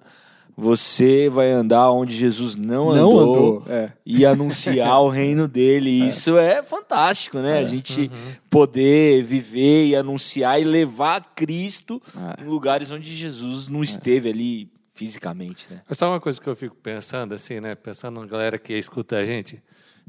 [0.59, 3.91] você vai andar onde Jesus não, não andou, andou é.
[4.03, 5.77] e anunciar o reino dele.
[6.07, 6.07] É.
[6.07, 7.57] Isso é fantástico, né?
[7.57, 7.59] É.
[7.59, 8.35] A gente uhum.
[8.49, 12.01] poder viver e anunciar e levar Cristo
[12.39, 12.43] é.
[12.43, 13.83] em lugares onde Jesus não é.
[13.83, 15.81] esteve ali fisicamente, né?
[15.91, 17.75] Sabe uma coisa que eu fico pensando assim, né?
[17.75, 19.61] Pensando na galera que escuta a gente,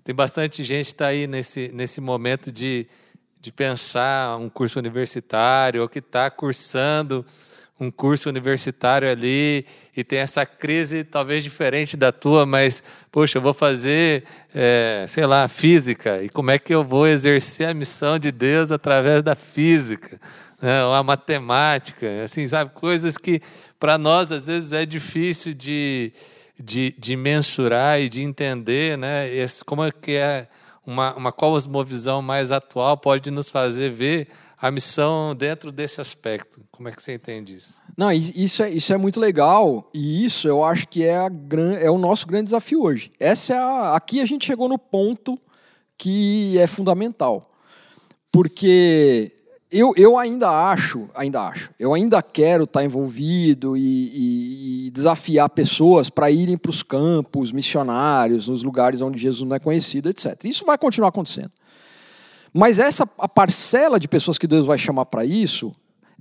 [0.02, 2.86] tem bastante gente que está aí nesse, nesse momento de,
[3.40, 7.24] de pensar um curso universitário ou que está cursando
[7.80, 9.64] um curso universitário ali
[9.96, 15.26] e tem essa crise talvez diferente da tua, mas, poxa, eu vou fazer, é, sei
[15.26, 19.34] lá, física, e como é que eu vou exercer a missão de Deus através da
[19.34, 20.20] física?
[20.60, 20.84] Né?
[20.84, 22.70] Ou a matemática, assim, sabe?
[22.70, 23.40] Coisas que
[23.78, 26.12] para nós às vezes é difícil de,
[26.58, 29.32] de, de mensurar e de entender, né?
[29.32, 30.48] Esse, como é que é
[30.84, 34.28] uma, uma cosmovisão mais atual pode nos fazer ver
[34.60, 36.60] a missão dentro desse aspecto.
[36.72, 37.80] Como é que você entende isso?
[37.96, 41.74] Não, isso é, isso é muito legal e isso eu acho que é, a gran,
[41.74, 43.12] é o nosso grande desafio hoje.
[43.20, 45.38] Essa é a, aqui a gente chegou no ponto
[45.96, 47.50] que é fundamental.
[48.32, 49.32] Porque
[49.70, 55.48] eu, eu ainda acho, ainda acho, eu ainda quero estar envolvido e, e, e desafiar
[55.50, 60.44] pessoas para irem para os campos missionários, nos lugares onde Jesus não é conhecido, etc.
[60.44, 61.52] Isso vai continuar acontecendo.
[62.52, 65.72] Mas essa a parcela de pessoas que Deus vai chamar para isso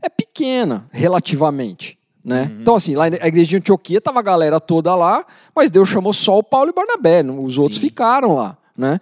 [0.01, 1.97] é pequena, relativamente.
[2.23, 2.51] Né?
[2.51, 2.61] Uhum.
[2.61, 6.11] Então, assim, lá na igreja de Antioquia tava a galera toda lá, mas Deus chamou
[6.11, 7.87] só o Paulo e Barnabé, os outros Sim.
[7.87, 8.57] ficaram lá.
[8.77, 8.99] Né?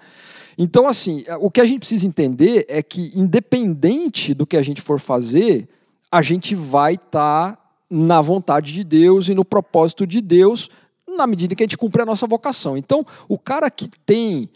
[0.57, 4.81] Então, assim, o que a gente precisa entender é que, independente do que a gente
[4.81, 5.67] for fazer,
[6.11, 7.57] a gente vai estar tá
[7.89, 10.69] na vontade de Deus e no propósito de Deus,
[11.07, 12.77] na medida que a gente cumpre a nossa vocação.
[12.77, 14.49] Então, o cara que tem,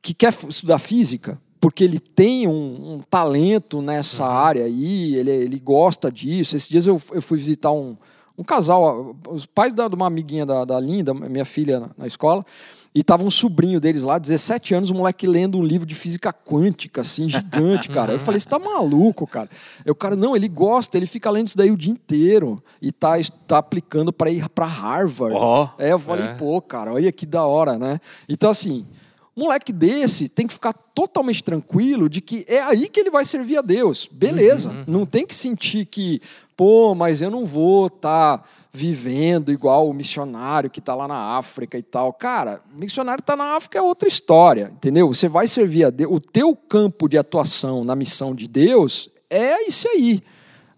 [0.00, 4.30] que quer estudar física, porque ele tem um, um talento nessa uhum.
[4.30, 6.56] área aí, ele, ele gosta disso.
[6.56, 7.96] Esses dias eu, eu fui visitar um,
[8.36, 12.06] um casal, os pais da, de uma amiguinha da, da Linda, minha filha na, na
[12.08, 12.44] escola,
[12.92, 16.32] e tava um sobrinho deles lá, 17 anos, o moleque lendo um livro de física
[16.32, 18.10] quântica, assim, gigante, cara.
[18.10, 19.48] Eu falei, você tá maluco, cara?
[19.84, 23.12] Eu, cara, não, ele gosta, ele fica lendo isso daí o dia inteiro e tá,
[23.46, 25.36] tá aplicando para ir para Harvard.
[25.40, 26.34] Oh, é, eu falei, é.
[26.34, 28.00] pô, cara, olha que da hora, né?
[28.28, 28.84] Então, assim,
[29.34, 33.58] moleque desse tem que ficar totalmente tranquilo de que é aí que ele vai servir
[33.58, 34.08] a Deus.
[34.12, 34.70] Beleza.
[34.70, 34.84] Uhum.
[34.86, 36.20] Não tem que sentir que,
[36.56, 41.36] pô, mas eu não vou estar tá vivendo igual o missionário que está lá na
[41.36, 42.12] África e tal.
[42.12, 45.08] Cara, missionário está na África é outra história, entendeu?
[45.08, 46.12] Você vai servir a Deus.
[46.12, 50.22] O teu campo de atuação na missão de Deus é esse aí.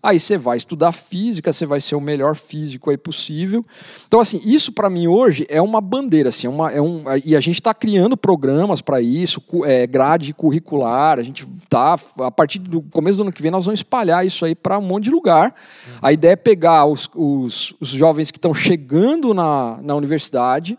[0.05, 3.65] Aí você vai estudar física, você vai ser o melhor físico aí possível.
[4.07, 7.35] Então, assim, isso para mim hoje é uma bandeira, assim, é uma, é um, e
[7.35, 12.59] a gente está criando programas para isso, é, grade curricular, a gente tá, a partir
[12.59, 15.11] do começo do ano que vem, nós vamos espalhar isso aí para um monte de
[15.11, 15.55] lugar.
[15.87, 15.95] Uhum.
[16.03, 20.79] A ideia é pegar os, os, os jovens que estão chegando na, na universidade,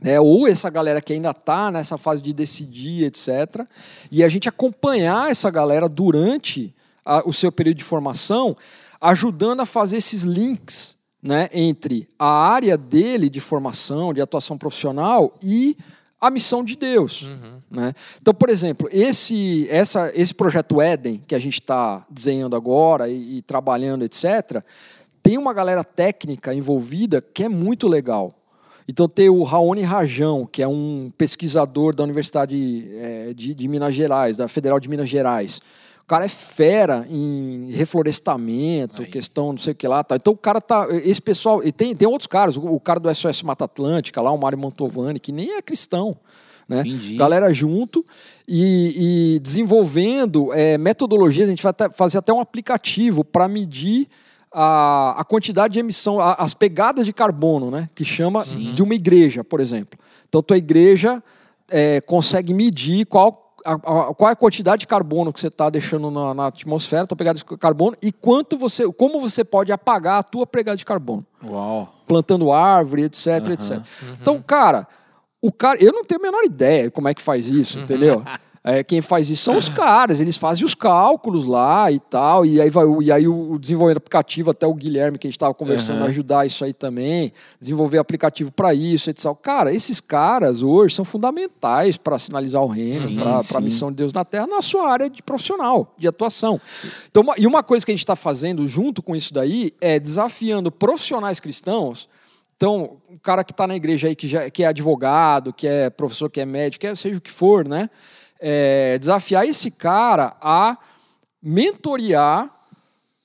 [0.00, 3.64] né, ou essa galera que ainda está nessa fase de decidir, etc.,
[4.10, 8.56] e a gente acompanhar essa galera durante a, o seu período de formação,
[9.00, 15.34] ajudando a fazer esses links né, entre a área dele de formação, de atuação profissional
[15.42, 15.76] e
[16.20, 17.22] a missão de Deus.
[17.22, 17.60] Uhum.
[17.70, 17.92] Né?
[18.20, 23.38] Então, por exemplo, esse, essa, esse projeto Éden, que a gente está desenhando agora e,
[23.38, 24.62] e, trabalhando, etc.,
[25.22, 28.32] tem uma galera técnica envolvida que é muito legal.
[28.88, 33.94] Então, tem o Raoni Rajão, que é um pesquisador da Universidade é, de, de Minas
[33.94, 35.60] Gerais, da Federal de Minas Gerais
[36.02, 39.08] o cara é fera em reflorestamento, Aí.
[39.08, 40.02] questão não sei o que lá.
[40.02, 40.16] Tá.
[40.16, 40.86] Então o cara tá.
[40.90, 41.62] Esse pessoal.
[41.64, 45.20] E tem, tem outros caras, o, cara do SOS Mata Atlântica, lá, o Mário Mantovani,
[45.20, 46.16] que nem é cristão.
[46.68, 46.80] Né?
[46.80, 47.16] Entendi.
[47.16, 48.04] Galera junto
[48.46, 51.48] e, e desenvolvendo é, metodologias.
[51.48, 54.08] A gente vai até, fazer até um aplicativo para medir
[54.52, 57.88] a, a quantidade de emissão, a, as pegadas de carbono, né?
[57.94, 58.74] Que chama Sim.
[58.74, 59.98] de uma igreja, por exemplo.
[60.28, 61.22] Então, tua igreja
[61.70, 65.70] é, consegue medir qual a, a, qual é a quantidade de carbono que você está
[65.70, 70.18] deixando na, na atmosfera, tua pegada de carbono, e quanto você, como você pode apagar
[70.20, 71.24] a tua pegada de carbono.
[71.44, 71.92] Uau.
[72.06, 73.70] Plantando árvore, etc, uhum, etc.
[73.70, 73.82] Uhum.
[74.20, 74.86] Então, cara,
[75.40, 78.22] o cara, eu não tenho a menor ideia como é que faz isso, entendeu?
[78.64, 82.60] É, quem faz isso são os caras, eles fazem os cálculos lá e tal, e
[82.60, 86.02] aí, vai, e aí o desenvolvimento aplicativo, até o Guilherme, que a gente estava conversando,
[86.02, 86.06] uhum.
[86.06, 89.26] ajudar isso aí também, desenvolver aplicativo para isso, etc.
[89.42, 94.12] Cara, esses caras hoje são fundamentais para sinalizar o reino, para a missão de Deus
[94.12, 96.60] na Terra, na sua área de profissional, de atuação.
[97.10, 100.70] Então, e uma coisa que a gente está fazendo junto com isso daí é desafiando
[100.70, 102.08] profissionais cristãos
[102.62, 105.90] então, o cara que está na igreja aí, que, já, que é advogado, que é
[105.90, 107.90] professor, que é médico, que seja o que for, né?
[108.42, 110.76] É, desafiar esse cara a
[111.40, 112.50] mentorear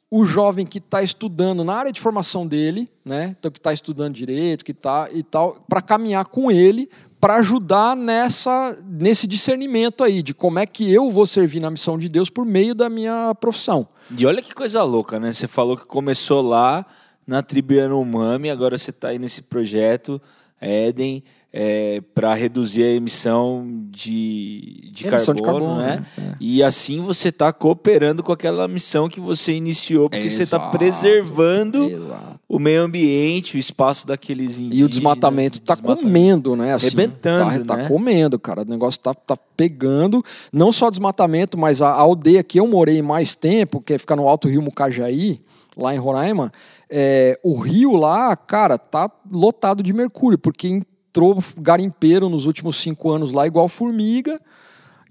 [0.10, 3.36] o jovem que está estudando na área de formação dele, né?
[3.38, 7.96] Então que está estudando direito, que está e tal, para caminhar com ele, para ajudar
[7.96, 12.30] nessa nesse discernimento aí de como é que eu vou servir na missão de Deus
[12.30, 13.88] por meio da minha profissão.
[14.18, 15.34] E olha que coisa louca, né?
[15.34, 16.86] Você falou que começou lá
[17.26, 20.22] na tribo Yanomami, agora você está aí nesse projeto
[20.62, 21.24] Éden
[21.60, 26.06] é, para reduzir a emissão de, de, emissão carbono, de carbono, né?
[26.16, 26.36] É.
[26.40, 31.86] E assim você está cooperando com aquela missão que você iniciou, porque você está preservando
[31.86, 32.40] Exato.
[32.48, 34.78] o meio ambiente, o espaço daqueles indígenas.
[34.78, 36.76] E o desmatamento está comendo, né?
[36.76, 37.84] Assim, Rebentando, tá, né?
[37.84, 38.62] tá comendo, cara.
[38.62, 43.02] O negócio está tá pegando, não só desmatamento, mas a, a aldeia que eu morei
[43.02, 45.42] mais tempo, que é ficar no Alto Rio Mucajaí,
[45.76, 46.52] lá em Roraima,
[46.88, 50.82] é, o rio lá, cara, tá lotado de mercúrio, porque
[51.18, 54.40] entrou garimpeiro nos últimos cinco anos lá, igual formiga,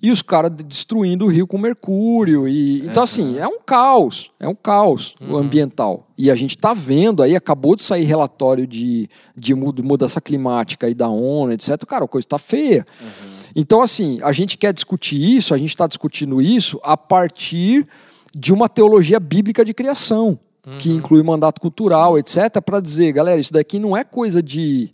[0.00, 2.46] e os caras destruindo o rio com mercúrio.
[2.46, 5.36] E, então, assim, é um caos, é um caos uhum.
[5.36, 6.06] ambiental.
[6.16, 10.94] E a gente está vendo aí, acabou de sair relatório de, de mudança climática e
[10.94, 11.84] da ONU, etc.
[11.86, 12.86] Cara, a coisa está feia.
[13.00, 13.36] Uhum.
[13.56, 17.86] Então, assim, a gente quer discutir isso, a gente está discutindo isso a partir
[18.34, 20.78] de uma teologia bíblica de criação, uhum.
[20.78, 22.20] que inclui mandato cultural, Sim.
[22.20, 24.90] etc., para dizer, galera, isso daqui não é coisa de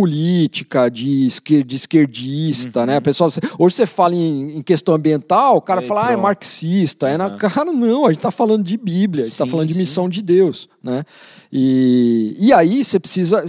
[0.00, 2.86] política, de, esquer, de esquerdista, Uhum.
[2.86, 3.00] né?
[3.00, 6.08] Pessoal, você- hoje você fala em, em questão ambiental, o cara É, fala, ah, é
[6.12, 6.22] pronto.
[6.24, 7.08] marxista.
[7.08, 9.72] É na cara, não, a gente está falando de Bíblia, a gente está falando de
[9.74, 9.80] sim.
[9.80, 11.02] missão de Deus, né?
[11.50, 13.42] E, e aí você precisa,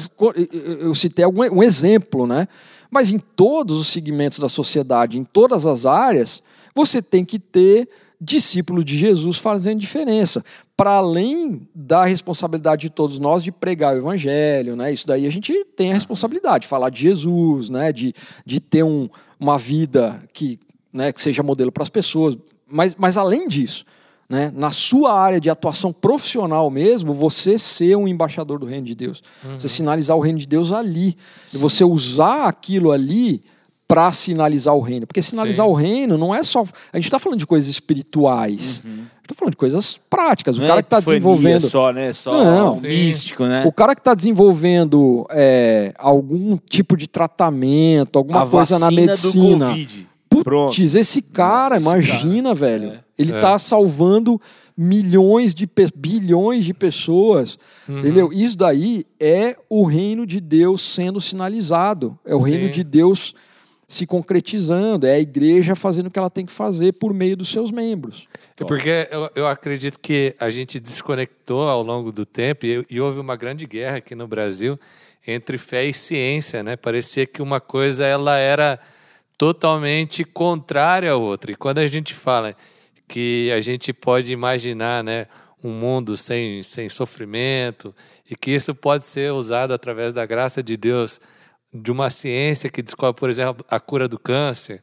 [0.79, 2.47] eu citei algum, um exemplo, né?
[2.89, 6.41] Mas em todos os segmentos da sociedade, em todas as áreas,
[6.73, 10.43] você tem que ter discípulo de Jesus fazendo diferença.
[10.75, 14.91] Para além da responsabilidade de todos nós de pregar o evangelho, né?
[14.91, 17.91] Isso daí a gente tem a responsabilidade, de falar de Jesus, né?
[17.91, 18.13] De,
[18.45, 20.59] de ter um, uma vida que,
[20.91, 22.37] né, que seja modelo para as pessoas.
[22.67, 23.85] Mas, mas além disso,
[24.29, 28.93] né, na sua área de atuação profissional mesmo, você ser um embaixador do reino de
[28.95, 29.23] Deus.
[29.57, 31.15] Você sinalizar o reino de Deus ali.
[31.53, 33.41] E você usar aquilo ali
[33.87, 35.07] para sinalizar o reino.
[35.07, 35.71] Porque sinalizar Sim.
[35.71, 36.65] o reino não é só.
[36.91, 38.81] A gente está falando de coisas espirituais.
[38.85, 40.57] Gente está falando de coisas práticas.
[40.57, 41.69] O Não cara é que está desenvolvendo.
[41.69, 42.11] só, né?
[42.13, 42.69] Só Não.
[42.71, 42.87] o Sim.
[42.87, 43.63] místico, né?
[43.65, 49.73] O cara que está desenvolvendo é, algum tipo de tratamento, alguma a coisa na medicina.
[50.43, 50.75] Pronto.
[50.75, 52.89] Putz, esse cara, Esse imagina, velho.
[52.91, 52.99] É.
[53.17, 53.39] Ele É.
[53.39, 54.39] tá salvando
[54.77, 57.57] milhões de bilhões de pessoas.
[57.89, 57.99] Uhum.
[57.99, 58.31] Entendeu?
[58.31, 62.17] Isso daí é o reino de Deus sendo sinalizado.
[62.25, 62.51] É o Sim.
[62.51, 63.33] reino de Deus
[63.87, 65.07] se concretizando.
[65.07, 68.27] É a igreja fazendo o que ela tem que fazer por meio dos seus membros.
[68.59, 72.99] É porque eu, eu acredito que a gente desconectou ao longo do tempo e, e
[72.99, 74.77] houve uma grande guerra aqui no Brasil
[75.25, 76.75] entre fé e ciência, né?
[76.75, 78.79] Parecia que uma coisa ela era
[79.37, 81.51] totalmente contrária à outra.
[81.51, 82.55] E quando a gente fala
[83.07, 85.27] que a gente pode imaginar, né,
[85.63, 87.93] um mundo sem, sem sofrimento
[88.29, 91.19] e que isso pode ser usado através da graça de Deus,
[91.73, 94.81] de uma ciência que descobre, por exemplo, a cura do câncer,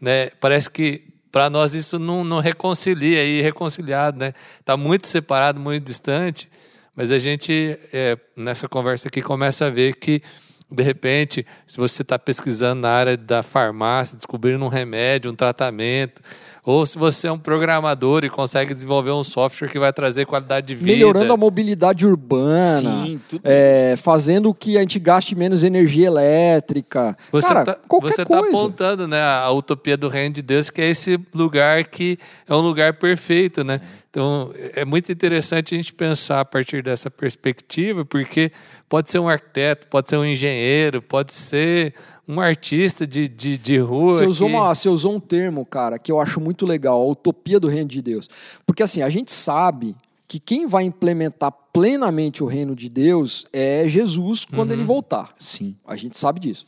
[0.00, 0.30] né?
[0.40, 4.32] Parece que para nós isso não, não reconcilia, é irreconciliado, né?
[4.58, 6.50] Está muito separado, muito distante,
[6.96, 10.22] mas a gente, é, nessa conversa aqui, começa a ver que,
[10.70, 16.20] de repente, se você está pesquisando na área da farmácia, descobrindo um remédio, um tratamento,
[16.64, 20.66] ou se você é um programador e consegue desenvolver um software que vai trazer qualidade
[20.66, 20.92] de vida.
[20.92, 23.04] Melhorando a mobilidade urbana.
[23.04, 27.16] Sim, tudo é, fazendo que a gente gaste menos energia elétrica.
[27.32, 28.56] Você Cara, tá, qualquer você tá coisa.
[28.56, 32.60] apontando né, a utopia do reino de Deus, que é esse lugar que é um
[32.60, 33.80] lugar perfeito, né?
[34.10, 38.50] Então, é muito interessante a gente pensar a partir dessa perspectiva, porque
[38.88, 41.94] pode ser um arquiteto, pode ser um engenheiro, pode ser
[42.32, 44.14] um artista de, de, de rua.
[44.14, 47.06] Você usou, que- uma, você usou um termo, cara, que eu acho muito legal, a
[47.06, 48.28] utopia do reino de Deus.
[48.66, 49.94] Porque assim, a gente sabe
[50.28, 55.34] que quem vai implementar plenamente o reino de Deus é Jesus quando ele voltar.
[55.38, 55.74] Sim.
[55.86, 56.66] A gente sabe disso.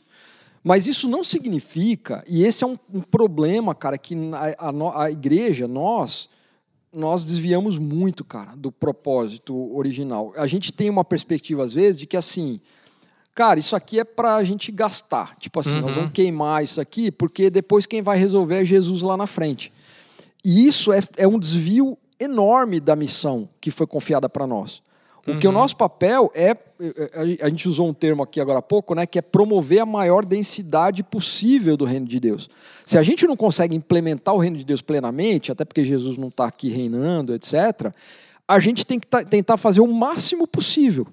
[0.63, 4.15] Mas isso não significa, e esse é um, um problema, cara, que
[4.57, 6.29] a, no- a igreja, nós,
[6.93, 10.33] nós desviamos muito, cara, do propósito original.
[10.37, 12.61] A gente tem uma perspectiva, às vezes, de que assim,
[13.33, 15.35] cara, isso aqui é pra gente gastar.
[15.37, 19.17] Tipo assim, nós vamos queimar isso aqui, porque depois quem vai resolver é Jesus lá
[19.17, 19.71] na frente.
[20.43, 24.81] E isso é, é um desvio enorme da missão que foi confiada para nós.
[25.25, 26.53] O que o nosso papel é,
[27.41, 30.25] a gente usou um termo aqui agora há pouco, né, que é promover a maior
[30.25, 32.49] densidade possível do reino de Deus.
[32.85, 36.27] Se a gente não consegue implementar o reino de Deus plenamente, até porque Jesus não
[36.27, 37.93] está aqui reinando, etc.,
[38.45, 41.07] a gente tem que ta- tentar fazer o máximo possível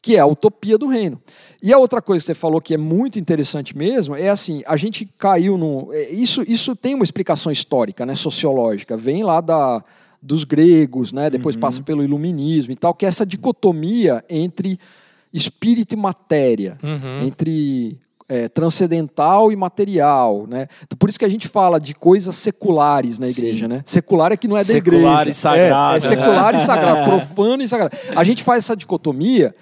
[0.00, 1.20] que é a utopia do reino.
[1.62, 4.76] E a outra coisa que você falou que é muito interessante mesmo é assim, a
[4.76, 9.82] gente caiu no é, isso isso tem uma explicação histórica, né, sociológica, vem lá da
[10.20, 14.78] dos gregos, né, depois passa pelo iluminismo e tal, que é essa dicotomia entre
[15.32, 16.76] espírito e matéria,
[17.24, 17.96] entre
[18.28, 20.66] é, transcendental e material, né?
[20.98, 23.72] Por isso que a gente fala de coisas seculares na igreja, Sim.
[23.72, 23.82] né?
[23.86, 25.30] Secular é que não é da Secular igreja.
[25.30, 26.16] e sagrado, É, é né?
[26.16, 27.96] secular e sagrado, profano e sagrado.
[28.14, 29.54] A gente faz essa dicotomia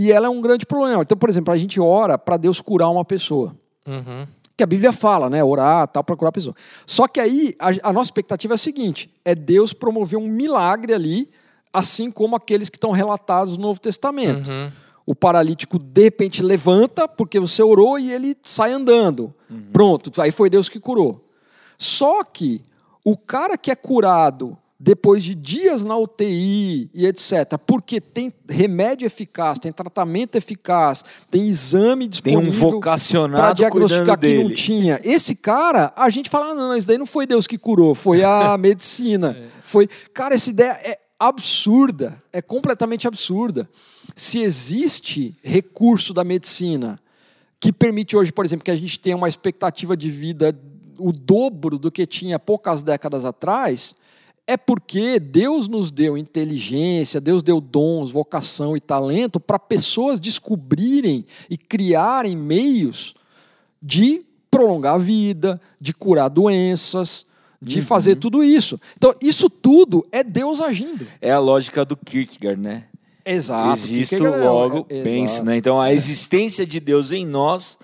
[0.00, 1.02] e ela é um grande problema.
[1.02, 3.52] Então, por exemplo, a gente ora para Deus curar uma pessoa.
[3.84, 4.24] Uhum.
[4.56, 5.42] Que a Bíblia fala, né?
[5.42, 6.54] Orar, tal, para curar a pessoa.
[6.86, 10.94] Só que aí a, a nossa expectativa é a seguinte: é Deus promover um milagre
[10.94, 11.28] ali,
[11.72, 14.48] assim como aqueles que estão relatados no Novo Testamento.
[14.48, 14.70] Uhum.
[15.04, 19.34] O paralítico de repente levanta porque você orou e ele sai andando.
[19.72, 21.20] Pronto, aí foi Deus que curou.
[21.76, 22.62] Só que
[23.04, 29.06] o cara que é curado depois de dias na UTI e etc., porque tem remédio
[29.06, 34.54] eficaz, tem tratamento eficaz, tem exame Tem um disponível vocacionado para diagnosticar que não dele.
[34.54, 35.00] tinha.
[35.02, 38.22] Esse cara, a gente fala, ah, não, isso daí não foi Deus que curou, foi
[38.22, 39.36] a medicina.
[39.64, 43.68] Foi, cara, essa ideia é absurda, é completamente absurda.
[44.14, 47.00] Se existe recurso da medicina
[47.58, 50.56] que permite hoje, por exemplo, que a gente tenha uma expectativa de vida
[50.98, 53.94] o dobro do que tinha poucas décadas atrás,
[54.48, 61.26] é porque Deus nos deu inteligência, Deus deu dons, vocação e talento para pessoas descobrirem
[61.50, 63.14] e criarem meios
[63.80, 67.26] de prolongar a vida, de curar doenças,
[67.60, 67.84] de uhum.
[67.84, 68.80] fazer tudo isso.
[68.96, 71.06] Então, isso tudo é Deus agindo.
[71.20, 72.84] É a lógica do Kierkegaard, né?
[73.26, 73.78] Exato.
[73.78, 75.58] Existo, logo é, penso, né?
[75.58, 77.78] Então, a existência de Deus em nós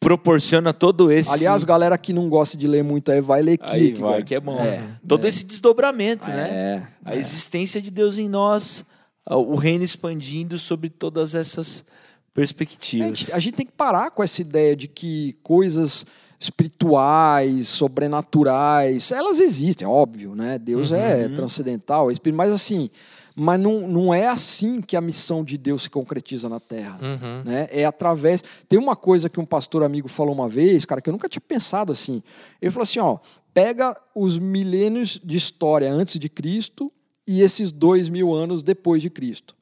[0.00, 1.30] proporciona todo esse.
[1.30, 4.40] Aliás, galera que não gosta de ler muito aí, vai ler Aí vai, que é
[4.40, 4.58] bom.
[4.58, 5.28] É, todo é.
[5.28, 6.50] esse desdobramento, né?
[6.50, 7.18] É, a é.
[7.18, 8.84] existência de Deus em nós,
[9.26, 11.84] o reino expandindo sobre todas essas
[12.32, 13.06] perspectivas.
[13.06, 16.06] A gente, a gente tem que parar com essa ideia de que coisas
[16.40, 20.56] espirituais, sobrenaturais, elas existem, óbvio, né?
[20.56, 21.22] Deus é uhum.
[21.22, 22.88] é transcendental, mas assim,
[23.40, 26.98] mas não, não é assim que a missão de Deus se concretiza na Terra.
[27.00, 27.44] Uhum.
[27.44, 27.68] Né?
[27.70, 28.42] É através.
[28.68, 31.40] Tem uma coisa que um pastor amigo falou uma vez, cara, que eu nunca tinha
[31.40, 32.20] pensado assim.
[32.60, 33.18] Ele falou assim: ó,
[33.54, 36.90] pega os milênios de história antes de Cristo
[37.28, 39.54] e esses dois mil anos depois de Cristo.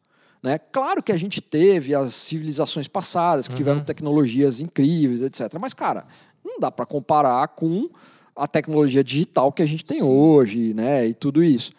[0.43, 0.59] Né?
[0.59, 3.59] Claro que a gente teve as civilizações passadas que uhum.
[3.59, 5.55] tiveram tecnologias incríveis, etc.
[5.61, 6.07] Mas, cara,
[6.43, 7.91] não dá para comparar com
[8.35, 10.09] a tecnologia digital que a gente tem Sim.
[10.09, 11.07] hoje, né?
[11.07, 11.73] E tudo isso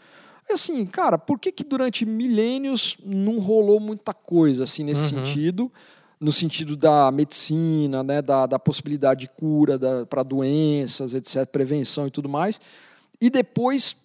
[0.53, 5.25] assim, cara, por que, que durante milênios não rolou muita coisa assim nesse uhum.
[5.25, 5.71] sentido?
[6.19, 9.77] No sentido da medicina, né, da, da possibilidade de cura
[10.09, 12.59] para doenças, etc., prevenção e tudo mais.
[13.21, 13.95] E depois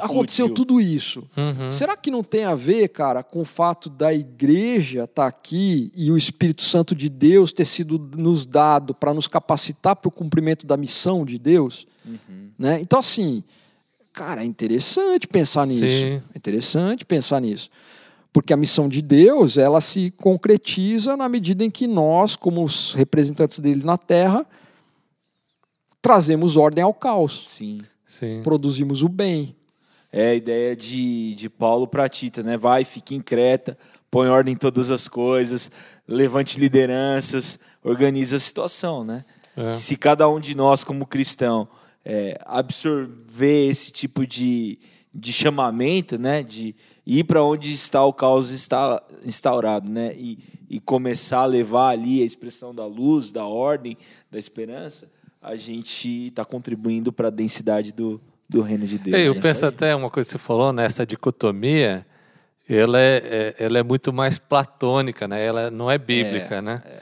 [0.00, 1.26] aconteceu tudo isso.
[1.36, 1.70] Uhum.
[1.70, 5.90] Será que não tem a ver, cara, com o fato da igreja estar tá aqui
[5.96, 10.12] e o Espírito Santo de Deus ter sido nos dado para nos capacitar para o
[10.12, 11.86] cumprimento da missão de Deus?
[12.04, 12.50] Uhum.
[12.58, 12.80] Né?
[12.82, 13.42] Então, assim,
[14.18, 15.88] Cara, é interessante pensar nisso.
[15.88, 16.20] Sim.
[16.34, 17.70] É interessante pensar nisso.
[18.32, 22.94] Porque a missão de Deus, ela se concretiza na medida em que nós, como os
[22.94, 24.44] representantes dele na Terra,
[26.02, 27.46] trazemos ordem ao caos.
[27.48, 27.78] Sim.
[28.04, 28.42] Sim.
[28.42, 29.54] Produzimos o bem.
[30.10, 32.56] É a ideia de, de Paulo para Tita, né?
[32.56, 33.78] Vai, fique em Creta,
[34.10, 35.70] põe ordem em todas as coisas,
[36.08, 39.24] levante lideranças, organiza a situação, né?
[39.56, 39.70] É.
[39.70, 41.68] Se cada um de nós, como cristão,
[42.08, 44.78] é, absorver esse tipo de,
[45.14, 46.74] de chamamento, né, de
[47.06, 48.50] ir para onde está o caos
[49.22, 50.38] instaurado, né, e,
[50.70, 53.94] e começar a levar ali a expressão da luz, da ordem,
[54.30, 55.06] da esperança,
[55.42, 58.18] a gente está contribuindo para a densidade do,
[58.48, 59.20] do reino de Deus.
[59.20, 62.06] eu penso até uma coisa que você falou nessa dicotomia,
[62.66, 65.42] ela é, é, ela é muito mais platônica, né?
[65.42, 66.82] Ela não é bíblica, é, né?
[66.84, 67.00] É.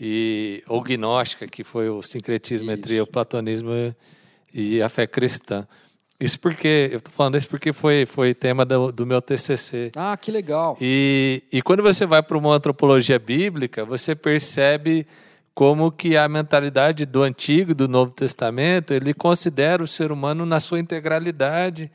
[0.00, 2.78] E ou gnóstica, que foi o sincretismo Isso.
[2.78, 3.94] entre o platonismo e
[4.52, 5.66] e a fé cristã.
[6.20, 9.90] Isso porque, eu estou falando isso porque foi, foi tema do, do, meu TCC.
[9.96, 10.76] Ah, que legal.
[10.78, 15.06] E, e quando você vai para uma antropologia bíblica, você percebe
[15.54, 20.60] como que a mentalidade do Antigo, do Novo Testamento, ele considera o ser humano na
[20.60, 21.90] sua integralidade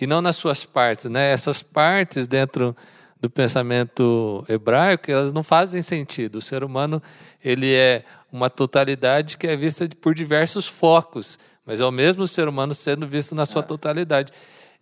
[0.00, 1.10] e não nas suas partes.
[1.10, 1.30] Né?
[1.30, 2.74] Essas partes dentro
[3.20, 6.36] do pensamento hebraico, elas não fazem sentido.
[6.36, 7.02] O ser humano
[7.44, 12.48] ele é uma totalidade que é vista por diversos focos mas é o mesmo ser
[12.48, 13.64] humano sendo visto na sua é.
[13.64, 14.32] totalidade.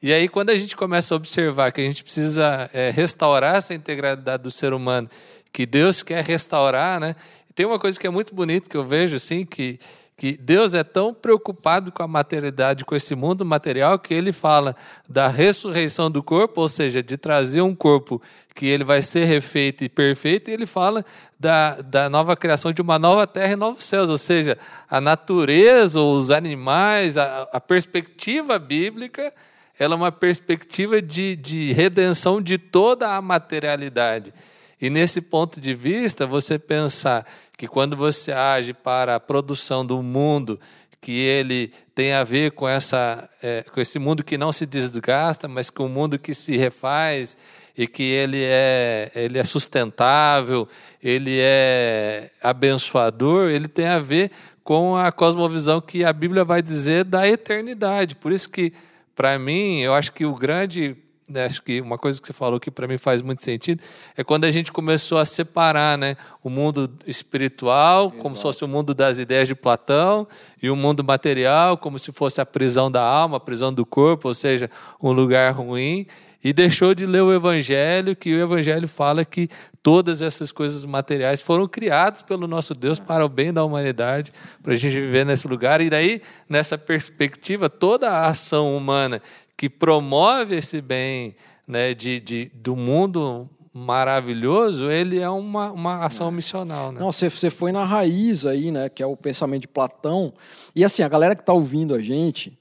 [0.00, 3.74] E aí, quando a gente começa a observar que a gente precisa é, restaurar essa
[3.74, 5.10] integralidade do ser humano,
[5.52, 7.16] que Deus quer restaurar, né?
[7.56, 9.80] Tem uma coisa que é muito bonita que eu vejo, assim, que
[10.16, 14.74] que Deus é tão preocupado com a materialidade, com esse mundo material, que ele fala
[15.06, 18.22] da ressurreição do corpo, ou seja, de trazer um corpo
[18.54, 21.04] que ele vai ser refeito e perfeito, e ele fala
[21.38, 24.56] da, da nova criação de uma nova terra e novos céus, ou seja,
[24.88, 29.30] a natureza, os animais, a, a perspectiva bíblica,
[29.78, 34.32] ela é uma perspectiva de, de redenção de toda a materialidade.
[34.80, 40.02] E nesse ponto de vista, você pensar que quando você age para a produção do
[40.02, 40.60] mundo,
[41.00, 45.48] que ele tem a ver com, essa, é, com esse mundo que não se desgasta,
[45.48, 47.36] mas com o mundo que se refaz
[47.76, 50.68] e que ele é, ele é sustentável,
[51.02, 54.30] ele é abençoador, ele tem a ver
[54.64, 58.16] com a cosmovisão que a Bíblia vai dizer da eternidade.
[58.16, 58.72] Por isso que,
[59.14, 60.96] para mim, eu acho que o grande
[61.28, 63.82] né, acho que uma coisa que você falou que para mim faz muito sentido
[64.16, 68.22] é quando a gente começou a separar né, o mundo espiritual, Exato.
[68.22, 70.26] como se fosse o mundo das ideias de Platão,
[70.62, 74.28] e o mundo material, como se fosse a prisão da alma, a prisão do corpo,
[74.28, 74.70] ou seja,
[75.02, 76.06] um lugar ruim,
[76.44, 79.48] e deixou de ler o Evangelho, que o Evangelho fala que
[79.82, 84.72] todas essas coisas materiais foram criadas pelo nosso Deus para o bem da humanidade, para
[84.72, 85.80] a gente viver nesse lugar.
[85.80, 89.20] E daí, nessa perspectiva, toda a ação humana
[89.56, 91.34] que promove esse bem
[91.66, 96.92] né, de, de, do mundo maravilhoso, ele é uma, uma ação missional.
[96.92, 97.00] Né?
[97.00, 100.32] Não, você, você foi na raiz aí, né, que é o pensamento de Platão.
[100.74, 102.58] E assim, a galera que está ouvindo a gente,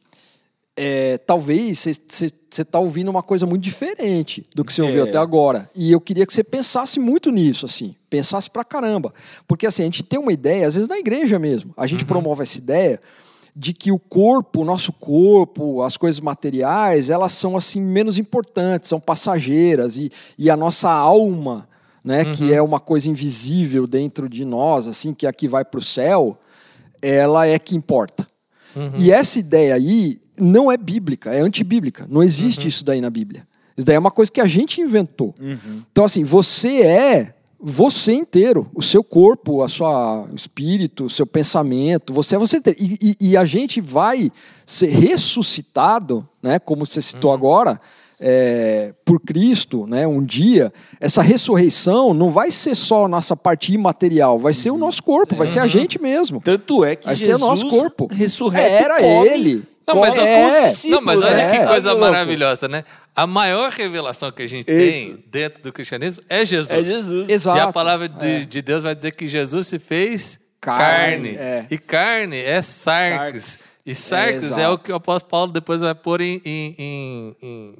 [0.75, 2.25] é, talvez você
[2.61, 5.09] está ouvindo uma coisa muito diferente do que você ouviu É.
[5.09, 5.69] até agora.
[5.73, 7.95] E eu queria que você pensasse muito nisso, assim.
[8.09, 9.13] Pensasse pra caramba.
[9.47, 12.43] Porque assim, a gente tem uma ideia, às vezes na igreja mesmo, a gente promove
[12.43, 12.99] essa ideia
[13.55, 18.89] de que o corpo, o nosso corpo, as coisas materiais, elas são assim menos importantes,
[18.89, 21.67] são passageiras e, e a nossa alma,
[22.03, 25.63] né, que é uma coisa invisível dentro de nós, assim, que é a que vai
[25.63, 26.37] para o céu,
[27.01, 28.27] ela é que importa.
[28.97, 32.05] E essa ideia aí não é bíblica, é antibíblica.
[32.09, 33.47] Não existe isso daí na Bíblia.
[33.77, 35.33] Isso daí é uma coisa que a gente inventou.
[35.91, 37.34] Então, assim, você é
[37.67, 42.57] você inteiro, o seu corpo, a sua o espírito, o seu pensamento, você é você
[42.57, 42.77] inteiro.
[42.79, 44.31] E, e- e a gente vai
[44.67, 47.81] ser ressuscitado, né, como você citou agora,
[48.19, 50.71] é, por Cristo, né, um dia.
[50.99, 55.35] Essa ressurreição não vai ser só a nossa parte imaterial, vai ser o nosso corpo,
[55.35, 56.39] vai ser a gente mesmo.
[56.41, 58.07] Tanto é que Vai ser Jesus o nosso corpo.
[58.11, 59.63] ressurreto Era ele.
[59.87, 62.11] Não, mas, é, não, mas olha é, que coisa tá louco.
[62.11, 62.83] maravilhosa, né?
[63.15, 65.07] A maior revelação que a gente Isso.
[65.07, 66.71] tem dentro do cristianismo é Jesus.
[66.71, 67.29] É Jesus.
[67.29, 67.57] Exato.
[67.57, 71.37] E a palavra de, de Deus vai dizer que Jesus se fez Carne, carne.
[71.37, 71.65] é.
[71.69, 73.15] E carne é sarx.
[73.43, 73.73] Sarx.
[73.85, 77.35] E sarx É, é, o que o apóstolo Paulo depois vai pôr em, em, em,
[77.43, 77.75] em-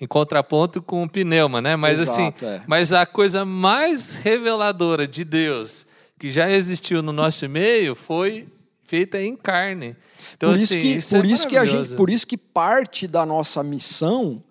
[0.00, 1.76] em contraponto com o pneuma, né?
[1.76, 2.60] Mas Exato, assim, é.
[2.66, 5.86] mas a coisa mais reveladora de Deus
[6.18, 8.48] que já existiu no nosso meio foi
[8.86, 9.96] feita em carne.
[10.36, 12.36] Então, por isso assim, que, isso por é isso que a gente, por isso que
[12.36, 14.42] parte da nossa missão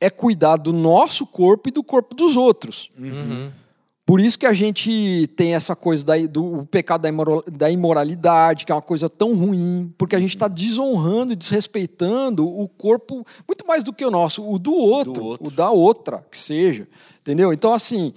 [0.00, 2.90] é cuidar do nosso corpo e do corpo dos outros.
[2.98, 3.50] Uhum.
[4.10, 7.10] Por isso que a gente tem essa coisa da, do o pecado da
[7.46, 12.44] da imoralidade, que é uma coisa tão ruim, porque a gente está desonrando e desrespeitando
[12.44, 15.46] o corpo muito mais do que o nosso, o do outro, Do outro.
[15.46, 16.88] o da outra, que seja.
[17.20, 17.52] Entendeu?
[17.52, 18.12] Então, assim,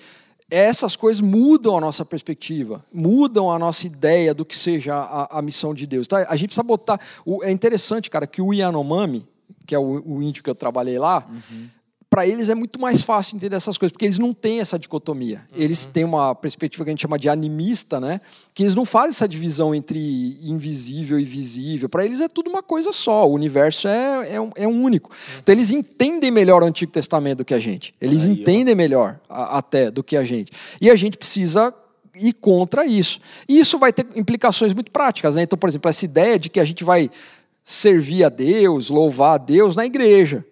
[0.54, 5.42] essas coisas mudam a nossa perspectiva, mudam a nossa ideia do que seja a, a
[5.42, 6.08] missão de Deus.
[6.08, 6.26] Tá?
[6.30, 7.00] A gente precisa botar.
[7.26, 9.26] o- é interessante, cara, que o Yanomami,
[9.66, 11.28] que é o, o índio que eu trabalhei lá,
[12.14, 15.42] para eles é muito mais fácil entender essas coisas, porque eles não têm essa dicotomia.
[15.52, 18.22] Eles têm uma perspectiva que a gente chama de animista, né?
[18.54, 21.90] Que eles não fazem essa divisão entre invisível e visível.
[21.90, 23.28] Para eles é tudo uma coisa só.
[23.28, 25.10] O universo é, é, um, é um único.
[25.40, 27.96] Então eles entendem melhor o Antigo Testamento do que a gente.
[28.00, 28.34] Eles Aí, ó.
[28.34, 30.52] entendem melhor a- até do que a gente.
[30.80, 31.74] E a gente precisa
[32.14, 33.20] ir contra isso.
[33.50, 35.42] E isso vai ter implicações muito práticas, né?
[35.42, 37.10] Então, por exemplo, essa ideia de que a gente vai
[37.64, 40.46] servir a Deus, louvar a Deus na igreja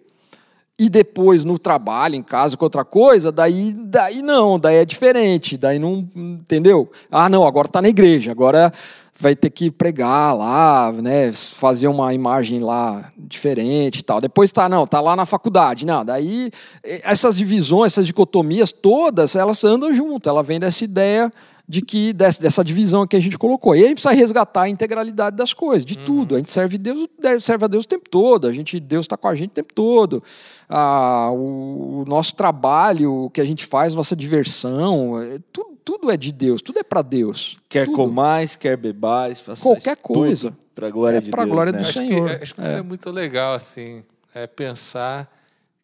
[0.82, 5.56] e depois no trabalho, em casa, com outra coisa, daí, daí não, daí é diferente,
[5.56, 6.90] daí não, entendeu?
[7.08, 8.72] Ah, não, agora está na igreja, agora
[9.16, 14.20] vai ter que pregar lá, né, fazer uma imagem lá diferente e tal.
[14.20, 16.50] Depois tá, não, tá lá na faculdade, não, daí
[16.82, 21.30] eh, essas divisões, essas dicotomias todas, elas andam junto, ela vem dessa ideia
[21.72, 23.74] de que dessa, dessa divisão que a gente colocou.
[23.74, 26.34] E aí a gente precisa resgatar a integralidade das coisas, de tudo.
[26.34, 27.08] A gente serve Deus,
[27.40, 28.46] serve a Deus o tempo todo.
[28.46, 30.22] A gente, Deus está com a gente o tempo todo.
[30.68, 36.10] Ah, o, o nosso trabalho, o que a gente faz, nossa diversão, é, tudo, tudo
[36.10, 37.56] é de Deus, tudo é para Deus.
[37.70, 37.96] Quer tudo.
[37.96, 40.54] comais, quer bebais, faça Qualquer coisa.
[40.74, 41.54] Para glória É de pra Deus.
[41.54, 41.78] glória né?
[41.78, 42.28] do Acho Senhor.
[42.36, 44.02] que, acho que isso é muito legal, assim,
[44.34, 45.26] é pensar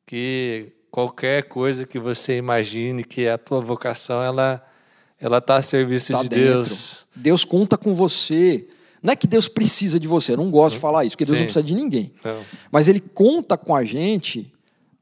[0.05, 4.63] que qualquer coisa que você imagine que é a tua vocação, ela
[5.21, 6.53] ela está a serviço Tá de dentro.
[6.63, 7.07] Deus.
[7.15, 8.67] Deus conta com você.
[9.03, 11.37] Não é que Deus precisa de você, eu não gosto de falar isso, porque Deus
[11.39, 11.43] Sim.
[11.45, 12.13] não precisa de ninguém.
[12.25, 12.41] Não.
[12.71, 14.53] Mas Ele conta com a gente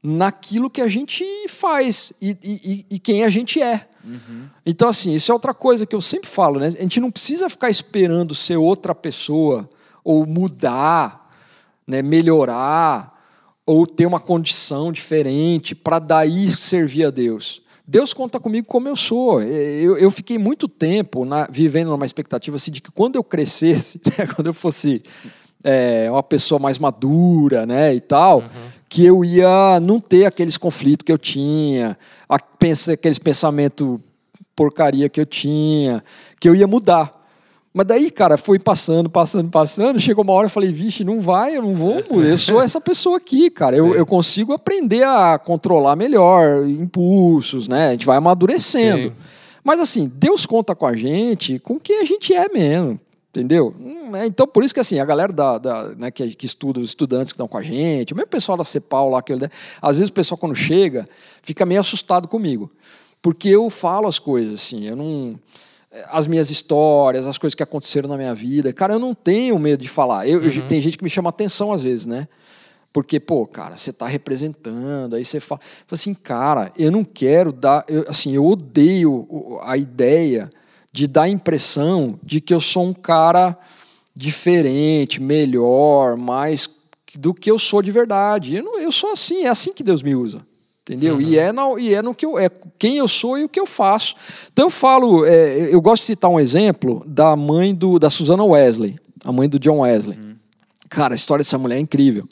[0.03, 3.87] naquilo que a gente faz e, e- e- e quem a gente é.
[4.65, 6.67] Então, assim, isso é outra coisa que eu sempre falo, né?
[6.67, 9.69] A gente não precisa ficar esperando ser outra pessoa
[10.01, 11.29] ou mudar,
[11.85, 12.01] né?
[12.01, 13.13] melhorar
[13.65, 17.61] ou ter uma condição diferente para daí servir a Deus.
[17.87, 19.41] Deus conta comigo como eu sou.
[19.41, 23.99] Eu, eu fiquei muito tempo na- vivendo numa expectativa assim, de que quando eu crescesse,
[24.17, 25.01] né, quando eu fosse
[25.63, 28.43] é, uma pessoa mais madura né, e tal,
[28.89, 32.35] que eu ia não ter aqueles conflitos que eu tinha, a-
[32.91, 33.99] aqueles pensamentos
[34.55, 36.03] porcaria que eu tinha,
[36.39, 37.16] que eu ia mudar.
[37.77, 39.99] Mas daí, cara, foi passando, passando, passando.
[39.99, 42.01] Chegou uma hora eu falei, vixe, não vai, eu não vou.
[42.09, 43.75] Eu sou essa pessoa aqui, cara.
[43.77, 47.89] Eu, eu consigo aprender a controlar melhor impulsos, né?
[47.89, 49.09] A gente vai amadurecendo.
[49.09, 49.21] Sim.
[49.63, 52.99] Mas assim, Deus conta com a gente com quem a gente é mesmo.
[53.29, 53.75] Entendeu?
[53.79, 56.79] Hum, é, Então, por isso que assim, a galera da, da, né, que, que estuda,
[56.79, 59.37] os estudantes que estão com a gente, o mesmo pessoal da CEPAL lá, que eu,
[59.37, 59.49] né,
[59.79, 61.07] às vezes o pessoal quando chega,
[61.43, 62.71] fica meio assustado comigo.
[63.21, 65.39] Porque eu falo as coisas, assim, eu não
[66.09, 68.71] as minhas histórias, as coisas que aconteceram na minha vida.
[68.73, 70.27] Cara, eu não tenho medo de falar.
[70.27, 72.27] Eu, eu- tem gente que me chama atenção às vezes, né?
[72.93, 77.51] Porque, pô, cara, você está representando, aí você fala, fala assim, cara, eu não quero
[77.53, 79.27] dar, eu, assim, eu odeio
[79.63, 80.49] a ideia
[80.91, 83.55] de dar a impressão de que eu sou um cara
[84.15, 86.69] diferente, melhor, mais
[87.19, 88.55] do que eu sou de verdade.
[88.55, 90.45] Eu, não, eu sou assim, é assim que Deus me usa.
[90.87, 91.15] Entendeu?
[91.15, 91.21] Uhum.
[91.21, 93.59] E, é na, e é no que eu, é quem eu sou e o que
[93.59, 94.15] eu faço.
[94.53, 98.43] Então eu falo, é, eu gosto de citar um exemplo da mãe do, da Susana
[98.43, 100.17] Wesley, a mãe do John Wesley.
[100.17, 100.35] Uhum.
[100.89, 102.23] Cara, a história dessa mulher é incrível.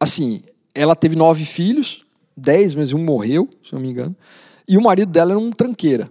[0.00, 0.42] Assim,
[0.74, 4.16] ela teve nove filhos, dez, mas um morreu, se não me engano.
[4.66, 6.10] E o marido dela era um tranqueira.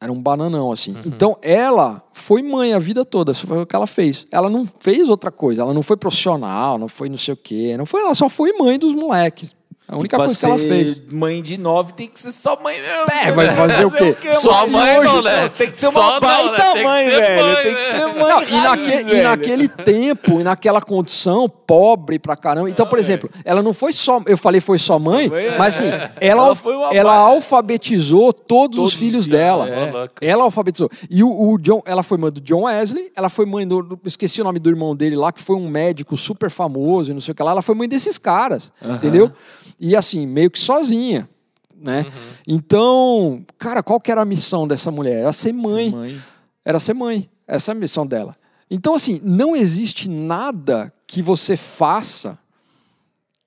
[0.00, 0.94] Era um bananão, assim.
[0.94, 1.02] Uhum.
[1.06, 4.26] Então, ela foi mãe a vida toda, isso foi o que ela fez.
[4.32, 7.76] Ela não fez outra coisa, ela não foi profissional, não foi não sei o quê,
[7.76, 9.54] não foi, ela só foi mãe dos moleques.
[9.90, 11.02] A única coisa que ela fez.
[11.10, 13.06] Mãe de nove tem que ser só mãe mesmo.
[13.10, 14.32] É, vai fazer o quê?
[14.32, 15.48] Só mãe, hoje, não, né?
[15.48, 16.82] Tem que ser uma só baita não, né?
[16.84, 17.44] mãe, velho.
[17.44, 18.28] Mãe, tem que ser mãe.
[18.28, 22.70] Não, e, naque, e, naquele tempo, e naquela condição, pobre pra caramba.
[22.70, 24.22] Então, por exemplo, ela não foi só.
[24.26, 25.88] Eu falei foi só mãe, mãe mas assim,
[26.20, 29.68] ela, ela, ela alfabetizou todos, todos os filhos dela.
[29.68, 30.10] É.
[30.20, 30.88] Ela alfabetizou.
[31.10, 33.98] E o, o, John, ela foi mãe do John Wesley, ela foi mãe do.
[34.04, 37.20] Esqueci o nome do irmão dele lá, que foi um médico super famoso e não
[37.20, 37.50] sei o que lá.
[37.50, 38.94] Ela foi mãe desses caras, uh -huh.
[38.94, 39.32] entendeu?
[39.80, 41.26] E assim, meio que sozinha,
[41.74, 42.02] né?
[42.02, 42.10] Uhum.
[42.46, 45.20] Então, cara, qual que era a missão dessa mulher?
[45.20, 45.90] Era ser mãe.
[45.90, 46.22] Ser mãe.
[46.62, 47.30] Era ser mãe.
[47.48, 48.36] Essa é a missão dela.
[48.70, 52.38] Então, assim, não existe nada que você faça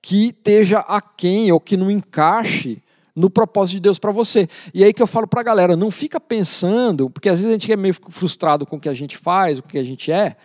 [0.02, 2.82] que esteja aquém ou que não encaixe
[3.16, 4.48] no propósito de Deus para você.
[4.74, 7.52] E aí que eu falo para a galera, não fica pensando, porque às vezes a
[7.52, 10.36] gente é meio frustrado com o que a gente faz, o que a gente é,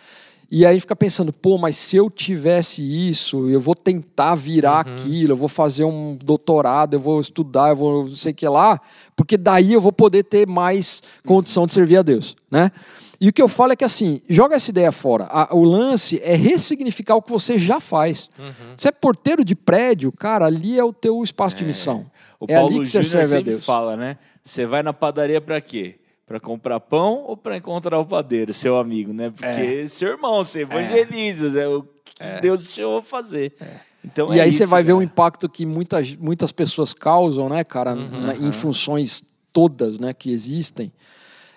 [0.50, 4.94] e aí fica pensando, pô, mas se eu tivesse isso, eu vou tentar virar uhum.
[4.94, 8.48] aquilo, eu vou fazer um doutorado, eu vou estudar, eu vou não sei o que
[8.48, 8.80] lá,
[9.14, 12.72] porque daí eu vou poder ter mais condição de servir a Deus, né?
[13.20, 15.28] E o que eu falo é que assim, joga essa ideia fora.
[15.30, 18.30] A, o lance é ressignificar o que você já faz.
[18.38, 18.72] Uhum.
[18.76, 21.58] Você é porteiro de prédio, cara, ali é o teu espaço é.
[21.58, 22.10] de missão.
[22.40, 23.64] O é Paulo ali que você Júnior serve a Deus.
[23.64, 24.16] fala, né?
[24.42, 25.99] Você vai na padaria para quê?
[26.30, 29.30] Para comprar pão ou para encontrar o padeiro, seu amigo, né?
[29.30, 29.88] Porque é.
[29.88, 32.40] seu irmão, você evangeliza, é, é o que é.
[32.40, 33.52] Deus te chamou a fazer.
[33.60, 33.66] É.
[34.04, 37.48] Então, e é aí isso, você vai ver o impacto que muitas, muitas pessoas causam,
[37.48, 38.52] né, cara, uhum, na, em uhum.
[38.52, 40.92] funções todas, né, que existem.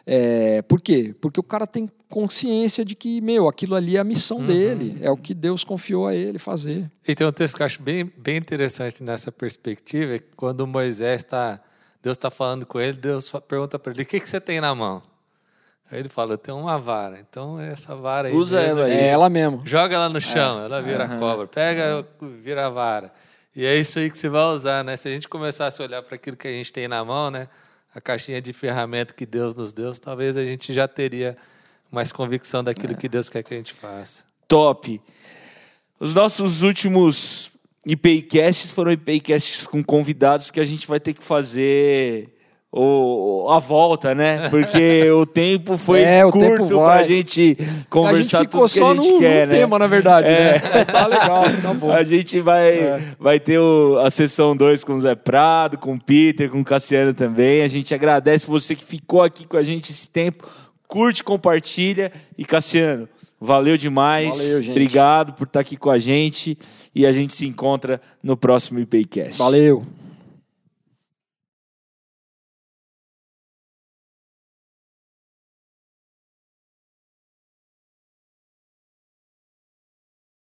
[0.07, 1.13] É, por quê?
[1.21, 4.47] Porque o cara tem consciência de que, meu, aquilo ali é a missão uhum.
[4.47, 6.89] dele, é o que Deus confiou a ele fazer.
[7.07, 11.21] E tem um texto que eu acho bem, bem interessante nessa perspectiva, é quando Moisés
[11.21, 11.61] está
[12.03, 14.75] Deus está falando com ele, Deus pergunta para ele: o que, que você tem na
[14.75, 15.01] mão?
[15.89, 17.17] Aí ele fala: eu tenho uma vara.
[17.17, 18.35] Então, essa vara aí.
[18.35, 18.91] Usa ela aí.
[18.91, 19.61] É ela mesmo.
[19.65, 20.65] Joga ela no chão, é.
[20.65, 21.19] ela vira uhum.
[21.19, 21.47] cobra.
[21.47, 23.09] Pega, vira a vara.
[23.55, 24.97] E é isso aí que você vai usar, né?
[24.97, 27.47] Se a gente começasse a olhar para aquilo que a gente tem na mão, né?
[27.95, 31.37] A caixinha de ferramenta que Deus nos deu, talvez a gente já teria
[31.89, 32.95] mais convicção daquilo é.
[32.97, 34.25] que Deus quer que a gente faça.
[34.45, 35.01] Top.
[35.99, 37.52] Os nossos últimos
[37.85, 42.33] IPcasts foram IPcasts com convidados que a gente vai ter que fazer
[42.75, 44.49] o, a volta, né?
[44.49, 47.55] Porque o tempo foi é, curto tempo para a gente
[47.87, 49.59] conversar a gente ficou tudo só que a gente no, quer, no né?
[49.59, 50.53] tema, na verdade, é.
[50.53, 50.85] né?
[50.91, 51.91] Tá legal, tá bom.
[51.91, 53.15] A gente vai, é.
[53.19, 56.65] vai ter o, a sessão 2 com o Zé Prado, com o Peter, com o
[56.65, 57.61] Cassiano também.
[57.61, 60.47] A gente agradece você que ficou aqui com a gente esse tempo.
[60.87, 62.11] Curte, compartilha.
[62.35, 63.07] E Cassiano,
[63.43, 64.29] valeu demais.
[64.29, 64.71] Valeu, gente.
[64.71, 66.57] Obrigado por estar aqui com a gente
[66.95, 69.37] e a gente se encontra no próximo IPcast.
[69.37, 69.83] Valeu!